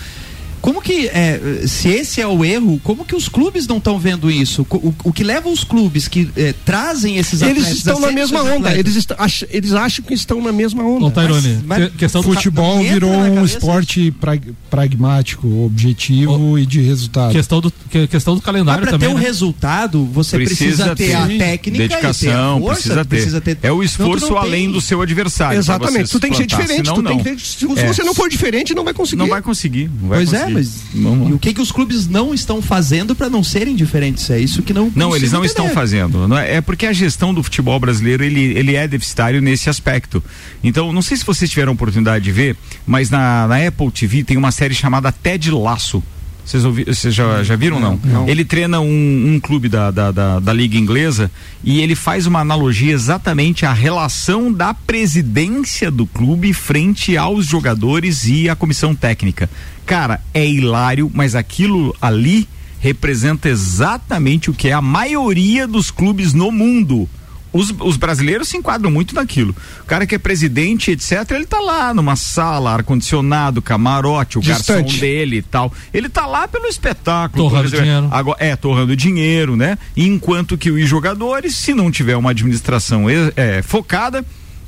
[0.61, 4.31] Como que, é, se esse é o erro, como que os clubes não estão vendo
[4.31, 4.67] isso?
[4.71, 8.13] O, o que leva os clubes que é, trazem esses Eles atletas estão a na
[8.13, 8.55] mesma onda.
[8.69, 8.79] atletas?
[8.79, 11.07] Eles, estão, ach- eles acham que estão na mesma onda.
[11.07, 11.61] Ô, Tairone,
[11.97, 17.33] questão do futebol virou um esporte prag- pragmático, objetivo e de resultado.
[17.33, 19.09] Questão do, que- questão do calendário Mas pra também.
[19.09, 19.25] ter um né?
[19.27, 23.59] resultado, você precisa, ter, a técnica, dedicação, e ter a força, precisa ter.
[23.63, 24.73] É o Não, tu esforço não além tem.
[24.73, 25.53] do seu adversário.
[25.65, 26.09] pra Exatamente.
[26.09, 26.77] você Tu tem que ser diferente.
[26.77, 27.25] senão Tu tem não.
[27.25, 27.87] que ter- se, É.
[27.93, 29.19] você não for diferente, não vai conseguir.
[29.19, 29.91] Não vai conseguir.
[30.01, 33.29] não vai Pois é, mas e o que que os clubes não estão fazendo para
[33.29, 34.29] não serem diferentes?
[34.31, 35.63] É isso que não Não, eles não entender.
[35.63, 36.29] estão fazendo.
[36.29, 40.23] Não é, é porque a gestão do futebol brasileiro ele, ele é deficitário nesse aspecto.
[40.63, 44.37] Então, não sei se vocês tiveram oportunidade de ver, mas na, na Apple TV tem
[44.37, 46.03] uma série chamada Ted Laço.
[46.45, 48.01] Vocês, ouvi, vocês já, já viram não?
[48.03, 48.29] Não.
[48.29, 51.31] Ele treina um, um clube da, da, da, da Liga Inglesa
[51.63, 58.25] e ele faz uma analogia exatamente à relação da presidência do clube frente aos jogadores
[58.27, 59.49] e à comissão técnica.
[59.87, 62.49] Cara, é hilário, mas aquilo ali
[62.81, 67.09] representa exatamente o que é a maioria dos clubes no mundo.
[67.53, 69.55] Os, os brasileiros se enquadram muito naquilo.
[69.83, 74.83] O cara que é presidente, etc., ele tá lá numa sala, ar-condicionado, camarote, o garçom
[74.83, 75.01] Distante.
[75.01, 75.73] dele e tal.
[75.93, 77.45] Ele tá lá pelo espetáculo.
[77.45, 78.09] Torrando dinheiro.
[78.11, 79.79] Agora, é, torrando dinheiro, né?
[79.97, 84.25] Enquanto que os jogadores, se não tiver uma administração eh, focada,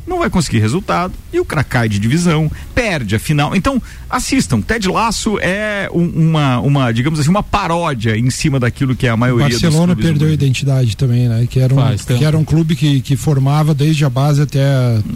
[0.06, 3.54] não vai conseguir resultado e o cara cai de divisão, perde a final.
[3.54, 3.80] Então,
[4.10, 4.60] assistam.
[4.60, 9.10] Ted Laço é um- uma, uma, digamos assim, uma paródia em cima daquilo que é
[9.10, 11.46] a O maioria dos Barcelona perdeu a identidade também, né?
[11.48, 14.62] Que era um, Faz que era um clube que, que formava desde a base até,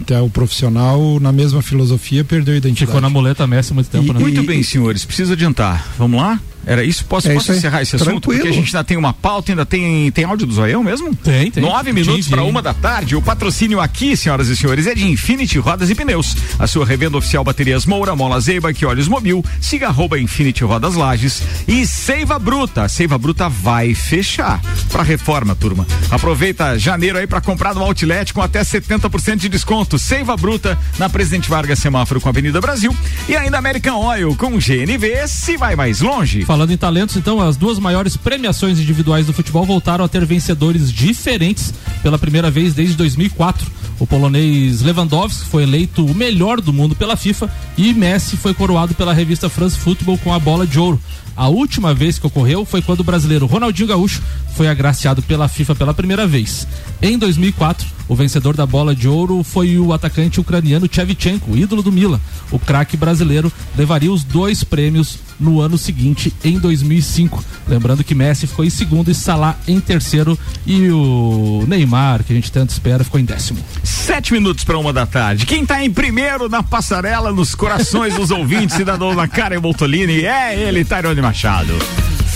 [0.01, 2.87] até o profissional na mesma filosofia, perdeu a identidade.
[2.87, 4.19] Ficou na muleta Messi há muito tempo, né?
[4.19, 5.85] Muito bem, senhores, precisa adiantar.
[5.97, 6.39] Vamos lá?
[6.67, 7.05] Era isso?
[7.05, 8.09] Posso, É posso isso encerrar esse assunto?
[8.09, 8.41] Tranquilo.
[8.41, 11.15] Porque a gente ainda tem uma pauta, ainda tem, tem áudio do Zoião mesmo?
[11.15, 11.63] Tem, tem.
[11.63, 13.15] Nove minutos para uma da tarde.
[13.15, 16.35] O patrocínio aqui, senhoras e senhores, é de Infinity Rodas e Pneus.
[16.59, 19.43] A sua revenda oficial Baterias Moura, Mola Zeiba, que olhos mobil.
[19.61, 21.41] Siga arroba Infinity Rodas Lages.
[21.67, 22.83] E Seiva Bruta.
[22.83, 24.61] A Seiva Bruta vai fechar.
[24.91, 25.87] Para reforma, turma.
[26.11, 29.97] Aproveita janeiro aí para comprar no Outlet com até 70% de desconto.
[29.97, 32.93] Seiva Bruta na Presidente Vargas Semáforo com a Avenida Brasil.
[33.29, 35.27] E ainda American Oil com GNV.
[35.27, 36.43] Se vai mais longe.
[36.57, 40.91] Falando em talentos, então, as duas maiores premiações individuais do futebol voltaram a ter vencedores
[40.91, 43.69] diferentes pela primeira vez desde 2004.
[43.99, 47.47] O polonês Lewandowski foi eleito o melhor do mundo pela FIFA
[47.77, 50.99] e Messi foi coroado pela revista France Football com a bola de ouro.
[51.35, 54.23] A última vez que ocorreu foi quando o brasileiro Ronaldinho Gaúcho
[54.55, 56.67] foi agraciado pela FIFA pela primeira vez.
[56.99, 61.91] Em 2004, o vencedor da bola de ouro foi o atacante ucraniano Shevchenko, ídolo do
[61.91, 62.19] Milan.
[62.49, 67.43] O craque brasileiro levaria os dois prêmios no ano seguinte, em 2005.
[67.67, 72.35] Lembrando que Messi ficou em segundo e Salah em terceiro e o Neymar, que a
[72.35, 73.59] gente tanto espera, ficou em décimo.
[73.83, 75.45] Sete minutos para uma da tarde.
[75.45, 80.59] Quem tá em primeiro na passarela, nos corações dos ouvintes, cidadão da Karen Boltolini, é
[80.59, 81.73] ele, Tairone Machado.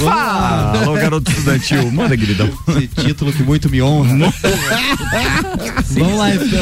[0.04, 1.92] Fala, garoto estudantil.
[1.92, 2.50] Manda, queridão.
[2.70, 4.12] Esse título que muito me honra.
[5.92, 6.60] Vamos lá então.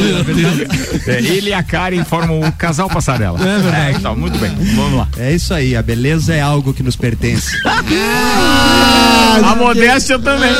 [1.08, 3.40] É, ele e a Karen formam um casal passarela.
[3.40, 3.98] É verdade.
[3.98, 4.52] então, muito bem.
[4.76, 5.08] Vamos lá.
[5.18, 7.56] É isso aí, a beleza é algo que nos pertence.
[9.44, 10.52] A modéstia também.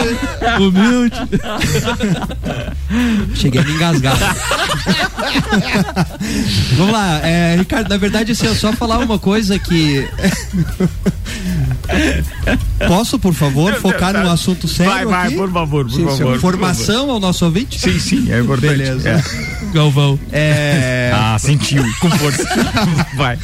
[0.60, 1.16] Humilde.
[3.36, 4.18] Cheguei a me engasgar.
[6.78, 10.08] Vamos lá, é, Ricardo, na verdade, assim, eu só falar uma coisa que.
[12.88, 14.94] Posso, por favor, focar no assunto sério?
[14.94, 15.36] Vai, vai, aqui?
[15.36, 16.18] por favor, por Sim, favor.
[16.18, 16.32] senhor.
[16.34, 17.80] por Formação ao nosso ouvinte?
[17.80, 18.78] Sim, sim, é importante.
[18.78, 19.10] Beleza.
[19.10, 19.70] É.
[19.74, 20.20] Galvão.
[20.32, 21.12] É...
[21.14, 22.44] Ah, sentiu, com força.
[23.16, 23.38] Vai.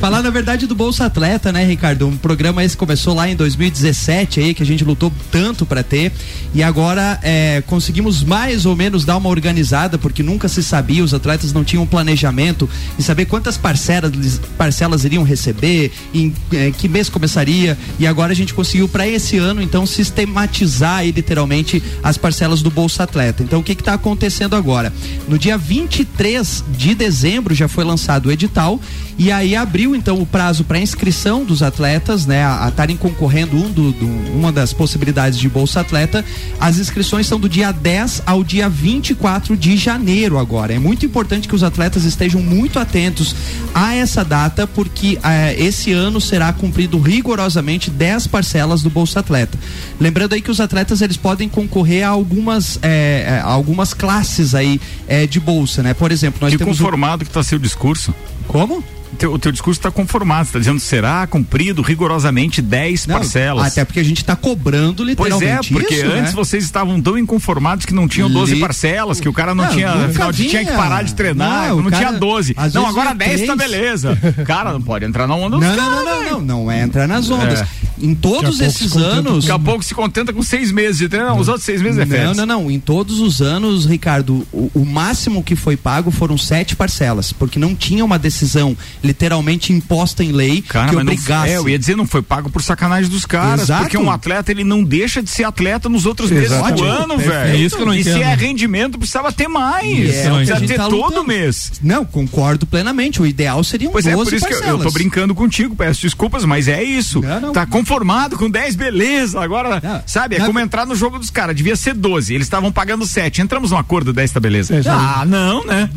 [0.00, 2.06] Falar na verdade do Bolsa Atleta, né, Ricardo?
[2.06, 6.12] Um programa esse começou lá em 2017 aí, que a gente lutou tanto para ter.
[6.54, 11.12] E agora é, conseguimos mais ou menos dar uma organizada, porque nunca se sabia, os
[11.12, 12.68] atletas não tinham planejamento
[12.98, 17.76] em saber quantas parcelas, parcelas iriam receber, em é, que mês começaria.
[17.98, 22.70] E agora a gente conseguiu para esse ano, então, sistematizar aí, literalmente as parcelas do
[22.70, 23.42] Bolsa Atleta.
[23.42, 24.92] Então, o que está acontecendo agora?
[25.28, 28.80] No dia 23 de dezembro já foi lançado o edital
[29.16, 33.70] e aí abriu então o prazo para inscrição dos atletas, né, a estarem concorrendo um
[33.70, 36.24] do, do, uma das possibilidades de Bolsa Atleta.
[36.58, 40.74] As inscrições são do dia 10 ao dia 24 de janeiro agora.
[40.74, 43.36] É muito importante que os atletas estejam muito atentos
[43.72, 49.58] a essa data, porque eh, esse ano será cumprido rigorosamente 10 parcelas do Bolsa Atleta.
[50.00, 54.80] Lembrando aí que os atletas eles podem concorrer a algumas, eh, a algumas classes aí
[55.08, 55.92] eh, de bolsa, né?
[55.94, 58.14] Por exemplo, nós Que temos o- conformado que está seu discurso.
[58.46, 58.82] Como?
[59.16, 63.68] Teu- o teu discurso está conformado, está dizendo será cumprido rigorosamente 10 Não, parcelas.
[63.68, 66.32] Até porque a gente está cobrando Pois é, literalmente porque isso, antes né?
[66.32, 69.70] vocês estavam tão inconformados que não tinham 12 Li- parcelas, que o cara não, Não,
[69.72, 72.54] tinha, afinal de- tinha que parar de treinar, Não, não, o cara- tinha 12.
[72.56, 73.70] às Não, agora vinha 10 tá três.
[73.70, 74.18] beleza.
[74.44, 77.06] Cara, não pode entrar na onda Não, dos não, não, não, não, não é entrar
[77.06, 77.60] nas ondas.
[77.60, 77.66] É.
[78.00, 79.44] Em todos esses anos.
[79.44, 81.98] Daqui a pouco se contenta com seis meses de treino, não, os outros seis meses
[81.98, 82.36] é Não, férias.
[82.36, 82.70] não, não.
[82.70, 87.58] Em todos os anos, Ricardo, o, o máximo que foi pago foram sete parcelas, porque
[87.58, 91.50] não tinha uma decisão literalmente imposta em lei Cara, que mas não- obrigasse.
[91.50, 93.82] é, eu ia dizer, não foi pago por sacanagem dos caras, Exato.
[93.82, 96.82] porque um atleta ele não deixa de ser atleta nos outros meses do Exato.
[96.84, 97.54] ano, velho.
[97.54, 98.22] É isso que eu não e se entendo.
[98.22, 99.84] é rendimento, precisava ter mais.
[99.86, 101.24] E é Precisa ter tá todo lutando.
[101.24, 101.72] mês.
[101.82, 103.20] Não, concordo plenamente.
[103.22, 104.80] O ideal seriam Pois 12 é, por isso que eu, parcelas.
[104.84, 107.20] eu tô brincando contigo, peço desculpas, mas é isso.
[107.52, 109.40] Tá conformado com 10, beleza.
[109.40, 110.46] Agora, sabe, é não.
[110.46, 111.54] como entrar no jogo dos caras.
[111.54, 113.42] Devia ser 12, eles estavam pagando 7.
[113.42, 114.80] Entramos num acordo 10, tá beleza.
[114.86, 115.90] Ah, não, né?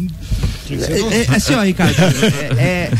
[0.69, 1.95] É, é, assim, ó, Ricardo.
[2.59, 2.91] é,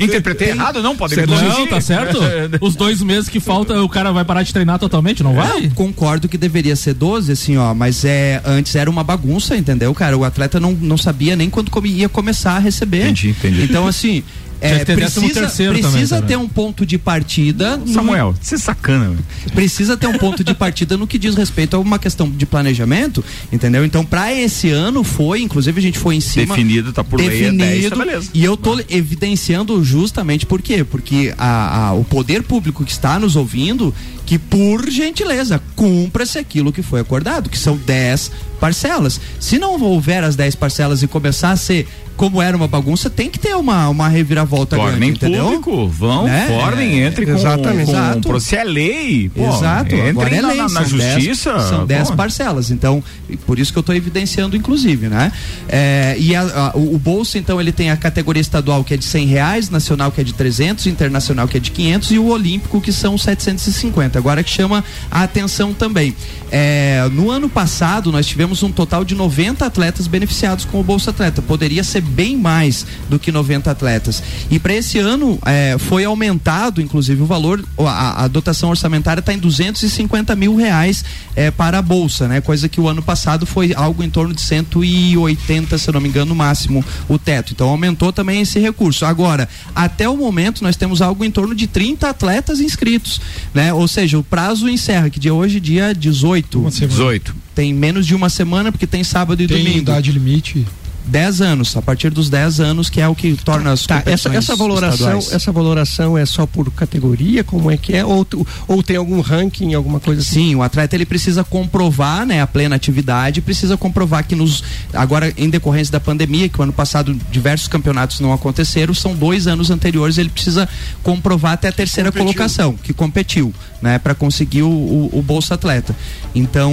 [0.00, 0.80] Interpretei errado?
[0.80, 2.18] Não, pode Não, tá certo?
[2.60, 5.62] Os dois meses que falta, o cara vai parar de treinar totalmente, não vai?
[5.62, 9.92] Não, concordo que deveria ser 12, assim, ó, mas é, antes era uma bagunça, entendeu,
[9.94, 10.16] cara?
[10.16, 13.02] O atleta não, não sabia nem quando ia começar a receber.
[13.02, 13.62] Entendi, entendi.
[13.64, 14.22] Então, assim,
[14.60, 17.76] é, precisa, precisa também, ter um ponto de partida.
[17.76, 19.24] no- Samuel, você é sacana, velho.
[19.54, 23.24] precisa ter um ponto de partida no que diz respeito a uma questão de planejamento,
[23.52, 23.84] entendeu?
[23.84, 27.44] Então, para esse ano foi, inclusive a gente foi em cima Definido, tá por lei,
[27.46, 28.30] é 10, tá beleza.
[28.34, 30.84] e eu tô evidenciando justamente por quê?
[30.84, 33.94] Porque a- a- o poder público que está nos ouvindo,
[34.28, 39.18] que por gentileza, cumpra-se aquilo que foi acordado, que são 10 parcelas.
[39.40, 43.30] Se não houver as 10 parcelas e começar a ser como era uma bagunça, tem
[43.30, 45.44] que ter uma, uma reviravolta Tornem grande, entendeu?
[45.44, 46.48] público, vão, Né?
[46.48, 47.92] formem, É, entre com, exatamente.
[47.92, 51.60] com, com se é lei, pô, Exato, agora é lei, na, na dez- justiça.
[51.60, 52.16] são 10 pô.
[52.16, 53.00] parcelas, então,
[53.46, 55.30] por isso que eu estou evidenciando, inclusive, né?
[55.68, 58.96] É, e a- a- o, o bolso, então, ele tem a categoria estadual que é
[58.96, 62.26] de 100 reais, nacional que é de 300, internacional que é de 500 e o
[62.26, 64.17] olímpico que são 750.
[64.18, 66.14] Agora que chama a atenção também.
[66.50, 71.10] É, no ano passado, nós tivemos um total de 90 atletas beneficiados com o Bolsa
[71.10, 71.42] Atleta.
[71.42, 74.22] Poderia ser bem mais do que 90 atletas.
[74.50, 79.32] E para esse ano, é, foi aumentado, inclusive, o valor, a, a dotação orçamentária está
[79.32, 81.04] em 250 mil reais
[81.36, 82.40] é, para a Bolsa, né?
[82.40, 86.26] Coisa que o ano passado foi algo em torno de 180, se não me engano,
[86.26, 87.52] no máximo, o teto.
[87.52, 89.04] Então aumentou também esse recurso.
[89.04, 93.20] Agora, até o momento, nós temos algo em torno de 30 atletas inscritos,
[93.52, 93.72] né?
[93.72, 96.60] Ou seja, o prazo encerra, que dia hoje, dia 18.
[96.70, 97.34] 18.
[97.54, 99.78] Tem menos de uma semana, porque tem sábado e Tem domingo.
[99.78, 100.64] idade limite.
[101.08, 104.28] 10 anos, a partir dos 10 anos, que é o que torna as Tá, essa,
[104.34, 105.32] essa valoração, estaduais.
[105.32, 108.04] essa valoração é só por categoria, como é que é?
[108.04, 108.26] Ou,
[108.66, 110.48] ou tem algum ranking, alguma coisa assim?
[110.48, 115.32] Sim, o atleta ele precisa comprovar, né, a plena atividade, precisa comprovar que nos agora
[115.36, 119.70] em decorrência da pandemia, que o ano passado diversos campeonatos não aconteceram, são dois anos
[119.70, 120.68] anteriores, ele precisa
[121.02, 122.26] comprovar até a terceira Competiu.
[122.34, 125.96] colocação, que competiu, né, para conseguir o, o, o bolsa atleta.
[126.34, 126.72] Então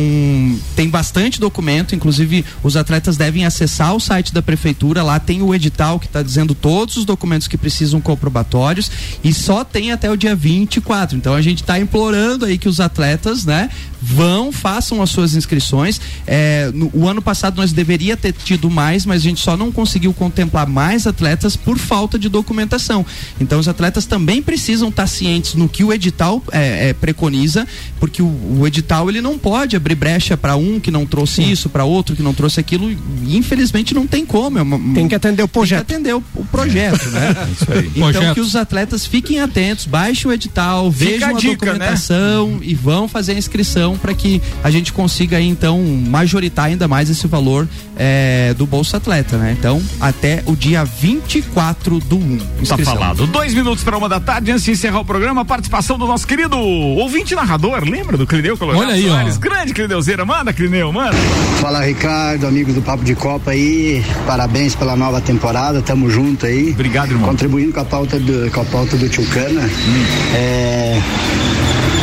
[0.76, 5.54] tem bastante documento, inclusive os atletas devem acessar o site da prefeitura, lá tem o
[5.54, 8.92] edital que está dizendo todos os documentos que precisam comprobatórios
[9.24, 11.18] e só tem até o dia 24.
[11.18, 13.70] Então a gente está implorando aí que os atletas, né,
[14.06, 16.00] vão, façam as suas inscrições.
[16.28, 19.72] É, no, o ano passado nós deveria ter tido mais, mas a gente só não
[19.72, 23.04] conseguiu contemplar mais atletas por falta de documentação.
[23.42, 27.68] Então os atletas também precisam estar cientes no que o edital é, é, preconiza,
[28.00, 31.52] porque o, o, edital ele não pode abrir brecha para um que não trouxe Sim.
[31.52, 32.92] isso, para outro que não trouxe aquilo.
[33.28, 34.60] Infelizmente não tem como.
[34.60, 35.86] É uma, tem que atender o projeto.
[35.86, 37.36] Tem que atender o, o projeto, né?
[37.96, 38.34] então projeto.
[38.36, 41.80] que os atletas fiquem atentos, baixem o edital, Fica vejam a, dica, a né?
[41.80, 42.60] documentação né?
[42.62, 47.10] e vão fazer a inscrição para que a gente consiga aí, então majoritar ainda mais
[47.10, 47.68] esse valor
[47.98, 49.56] é, do Bolsa Atleta, né?
[49.58, 52.38] Então, até o dia 24 do 1.
[52.68, 53.28] Tá falado.
[53.28, 56.28] Dois minutos para uma da tarde, antes de encerrar o programa, a participação do nosso
[56.28, 59.38] querido ouvinte narrador, lembra do Clineu Colorado Olha aí, Soares?
[59.38, 59.40] Ó.
[59.40, 61.16] Grande Clineuzeira, manda Clineu, manda.
[61.62, 66.72] Fala Ricardo, amigos do Papo de Copa aí, parabéns pela nova temporada, tamo junto aí.
[66.72, 67.30] Obrigado, irmão.
[67.30, 69.62] Contribuindo com a pauta do, com a pauta do Tchucana.
[69.62, 70.06] Hum.
[70.36, 71.02] É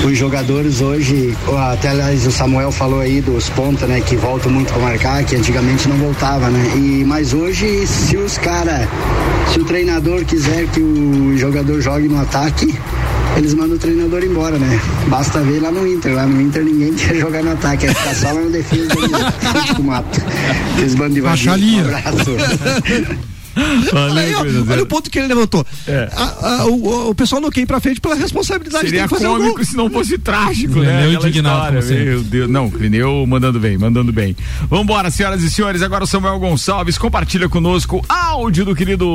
[0.05, 1.37] os jogadores hoje,
[1.71, 5.37] até aliás o Samuel falou aí dos pontos, né, que voltam muito para marcar, que
[5.37, 6.73] antigamente não voltava, né?
[6.77, 8.89] E mas hoje se os cara,
[9.53, 12.75] se o treinador quiser que o jogador jogue no ataque,
[13.37, 14.81] eles mandam o treinador embora, né?
[15.09, 16.15] Basta ver lá no Inter.
[16.15, 18.89] Lá no Inter ninguém quer jogar no ataque, é ficar só lá na defesa
[19.77, 20.21] do mato.
[20.73, 21.23] Aqueles bandos de.
[21.23, 22.37] Um abraço.
[24.17, 25.65] Aí, ó, olha o ponto que ele levantou.
[25.87, 26.09] É.
[26.15, 29.27] A, a, o, o, pessoal não quer ir pra frente pela responsabilidade Seria de fazer
[29.27, 31.03] cômico um se não fosse trágico, né?
[31.03, 32.51] Meu indignado, história, meu Deus.
[32.51, 34.37] Não, Clineu mandando bem, mandando bem.
[34.69, 35.83] Vambora, senhoras e senhores.
[35.83, 39.07] Agora o Samuel Gonçalves compartilha conosco áudio do querido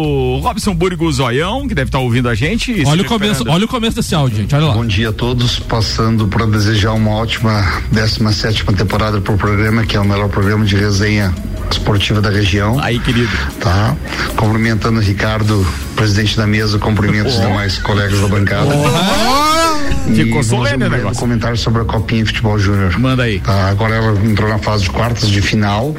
[0.41, 2.83] Robson Burgo Zoião, que deve estar tá ouvindo a gente.
[2.85, 4.55] Olha o, começo, olha o começo desse áudio, gente.
[4.55, 4.73] Olha lá.
[4.73, 5.59] Bom dia a todos.
[5.59, 10.75] Passando para desejar uma ótima 17 temporada pro programa, que é o melhor programa de
[10.75, 11.33] resenha
[11.71, 12.79] esportiva da região.
[12.79, 13.31] Aí, querido.
[13.59, 13.95] Tá.
[14.35, 15.65] Cumprimentando o Ricardo,
[15.95, 18.69] presidente da mesa, cumprimentos os demais colegas da bancada.
[18.75, 19.67] Oh.
[20.13, 21.17] Ficou solene o negócio.
[21.17, 22.97] Um comentário sobre a Copinha Futebol Júnior.
[22.99, 23.39] Manda aí.
[23.39, 25.95] Tá, agora ela entrou na fase de quartas de final.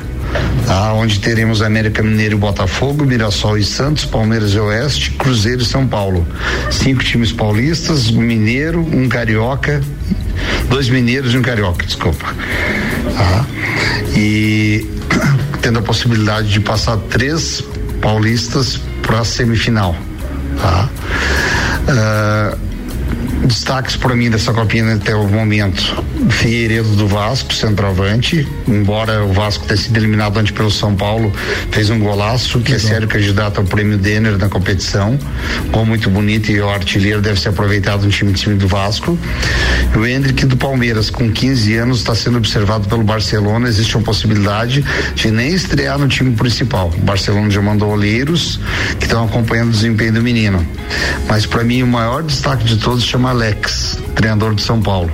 [0.67, 5.65] Tá, onde teremos América Mineiro e Botafogo, Mirassol e Santos, Palmeiras e Oeste, Cruzeiro e
[5.65, 6.27] São Paulo.
[6.71, 9.83] Cinco times paulistas, um mineiro, um carioca,
[10.69, 12.27] dois mineiros e um carioca, desculpa.
[13.17, 13.47] Tá?
[14.15, 14.87] E
[15.63, 17.65] tendo a possibilidade de passar três
[18.01, 19.95] paulistas para a semifinal.
[20.61, 20.89] Tá?
[21.89, 22.68] Uh,
[23.45, 26.03] destaques para mim dessa copinha até o momento.
[26.31, 31.33] Figueiredo do Vasco, centroavante, embora o Vasco tenha sido eliminado antes pelo São Paulo,
[31.71, 35.19] fez um golaço, que é sério candidato ao prêmio Denner na competição.
[35.71, 39.19] Gol muito bonito e o artilheiro deve ser aproveitado no time, time do Vasco.
[39.97, 43.69] O Hendrick do Palmeiras, com 15 anos, está sendo observado pelo Barcelona.
[43.69, 44.85] Existe uma possibilidade
[45.15, 46.93] de nem estrear no time principal.
[46.95, 48.61] O Barcelona já mandou olheiros
[48.99, 50.67] que estão acompanhando o desempenho do menino.
[51.29, 55.13] Mas para mim o maior destaque de todos chama Alex, treinador de São Paulo.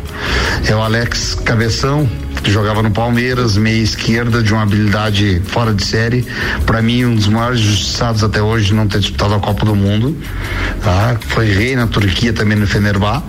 [0.67, 2.09] É o Alex Cabeção,
[2.43, 6.27] que jogava no Palmeiras, meia esquerda, de uma habilidade fora de série.
[6.65, 9.77] Para mim, um dos maiores justiçados até hoje de não ter disputado a Copa do
[9.77, 10.17] Mundo.
[10.83, 11.19] Tá?
[11.21, 13.23] Foi rei na Turquia também no Fenerbah.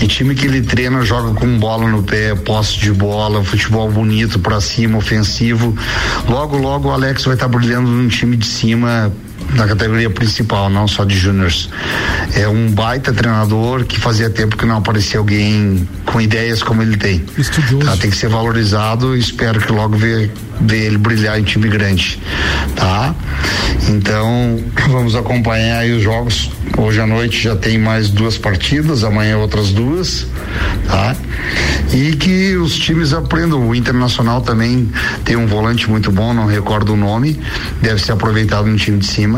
[0.00, 4.38] E time que ele treina joga com bola no pé, posse de bola, futebol bonito
[4.38, 5.76] para cima, ofensivo.
[6.28, 9.12] Logo, logo o Alex vai estar tá brilhando num time de cima
[9.54, 11.68] na categoria principal, não só de júniores.
[12.34, 16.96] É um baita treinador que fazia tempo que não aparecia alguém com ideias como ele
[16.96, 17.24] tem.
[17.36, 17.86] Estudioso.
[17.86, 17.96] Tá?
[17.96, 20.30] Tem que ser valorizado e espero que logo ver,
[20.60, 22.20] ver ele brilhar em time grande,
[22.76, 23.14] tá?
[23.88, 26.50] Então, vamos acompanhar aí os jogos.
[26.76, 30.26] Hoje à noite já tem mais duas partidas, amanhã outras duas,
[30.86, 31.16] tá?
[31.92, 33.68] E que os times aprendam.
[33.68, 34.90] O Internacional também
[35.24, 37.40] tem um volante muito bom, não recordo o nome,
[37.80, 39.37] deve ser aproveitado no time de cima.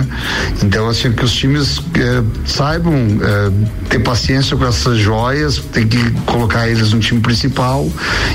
[0.62, 3.50] Então, assim, que os times eh, saibam eh,
[3.88, 7.90] ter paciência com essas joias, tem que colocar eles no time principal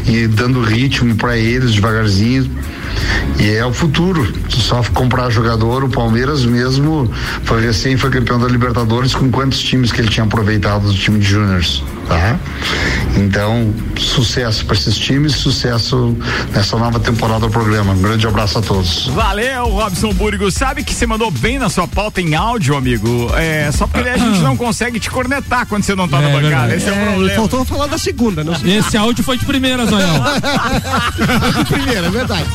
[0.05, 2.49] e dando ritmo para eles devagarzinho.
[3.39, 4.33] E é o futuro.
[4.49, 7.11] Só comprar jogador, o Palmeiras mesmo
[7.43, 11.19] foi recém foi campeão da Libertadores com quantos times que ele tinha aproveitado do time
[11.19, 12.39] de júniors, tá?
[13.17, 16.15] Então, sucesso para esses times, sucesso
[16.53, 17.93] nessa nova temporada do programa.
[17.93, 19.07] Um grande abraço a todos.
[19.07, 20.51] Valeu, Robson Burgo.
[20.51, 23.29] Sabe que você mandou bem na sua pauta em áudio, amigo?
[23.35, 26.41] É, só porque a gente não consegue te cornetar quando você não tá é, na
[26.41, 26.75] bancada.
[26.75, 27.35] Esse é, é o problema.
[27.35, 30.23] Faltou falar da segunda, não Esse áudio foi de primeira, Zoião.
[31.57, 32.49] de primeira, é verdade.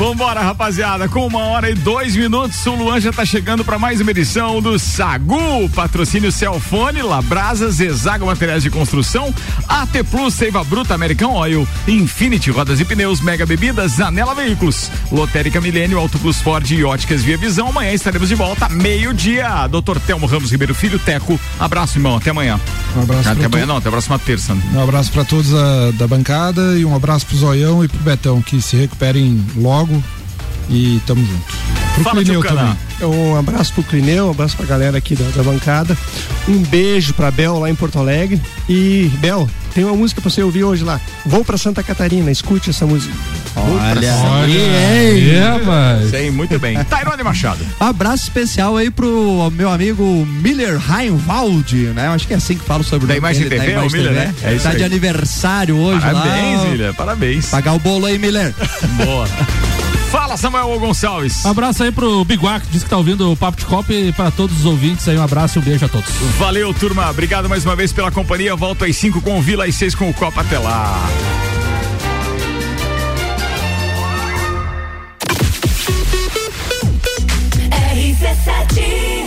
[0.00, 1.10] Vambora, rapaziada.
[1.10, 4.62] Com uma hora e dois minutos, o Luan já tá chegando para mais uma edição
[4.62, 5.68] do Sagu.
[5.74, 9.30] Patrocínio Celfone, Labrasa, Zezago Materiais de Construção,
[9.68, 15.60] AT Plus, Seiva Bruta, American Oil, Infinity Rodas e Pneus, Mega Bebidas, Zanela Veículos, Lotérica
[15.60, 17.68] Milênio, Auto Plus Ford e Óticas Via Visão.
[17.68, 19.66] Amanhã estaremos de volta, meio-dia.
[19.66, 21.38] Doutor Telmo Ramos Ribeiro Filho, Teco.
[21.58, 22.16] Abraço, irmão.
[22.16, 22.58] Até amanhã.
[22.96, 24.56] Um abraço Até amanhã não, até a próxima terça.
[24.72, 28.40] Um abraço para todos da, da bancada e um abraço pro Zoião e pro Betão,
[28.40, 29.89] que se recuperem logo
[30.68, 31.60] e tamo junto.
[31.94, 32.76] Pro Fala, Clineu também.
[33.02, 35.96] Um abraço pro Clineu, um abraço pra galera aqui da, da bancada.
[36.48, 38.40] Um beijo pra Bel lá em Porto Alegre.
[38.68, 41.00] E, Bel, tem uma música pra você ouvir hoje lá.
[41.26, 43.12] Vou pra Santa Catarina, escute essa música.
[43.56, 46.10] Olha, Olha, aí, é, mas...
[46.10, 46.82] Sei, muito bem.
[46.84, 47.58] Tairone Machado.
[47.80, 50.04] Um abraço especial aí pro meu amigo
[50.40, 52.06] Miller Reinwald, né?
[52.06, 53.72] Eu acho que é assim que falo sobre Da o nome Imagem dele, TV, da
[53.72, 54.26] é Imagem Miller, TV.
[54.26, 54.34] né?
[54.44, 54.76] É isso tá aí.
[54.76, 56.68] de aniversário hoje Parabéns, lá.
[56.68, 56.94] William.
[56.94, 57.46] Parabéns.
[57.46, 58.54] Pagar o bolo aí, Miller.
[59.04, 59.26] Boa.
[60.10, 61.44] Fala, Samuel Gonçalves.
[61.44, 64.12] Um abraço aí pro Biguá, que diz que tá ouvindo o Papo de Copa e
[64.12, 66.10] para todos os ouvintes aí um abraço e um beijo a todos.
[66.36, 67.08] Valeu, turma.
[67.08, 68.56] Obrigado mais uma vez pela companhia.
[68.56, 70.40] Volto às 5 com o Vila e 6 com o Copa.
[70.40, 71.08] Até lá.
[77.94, 79.19] RC7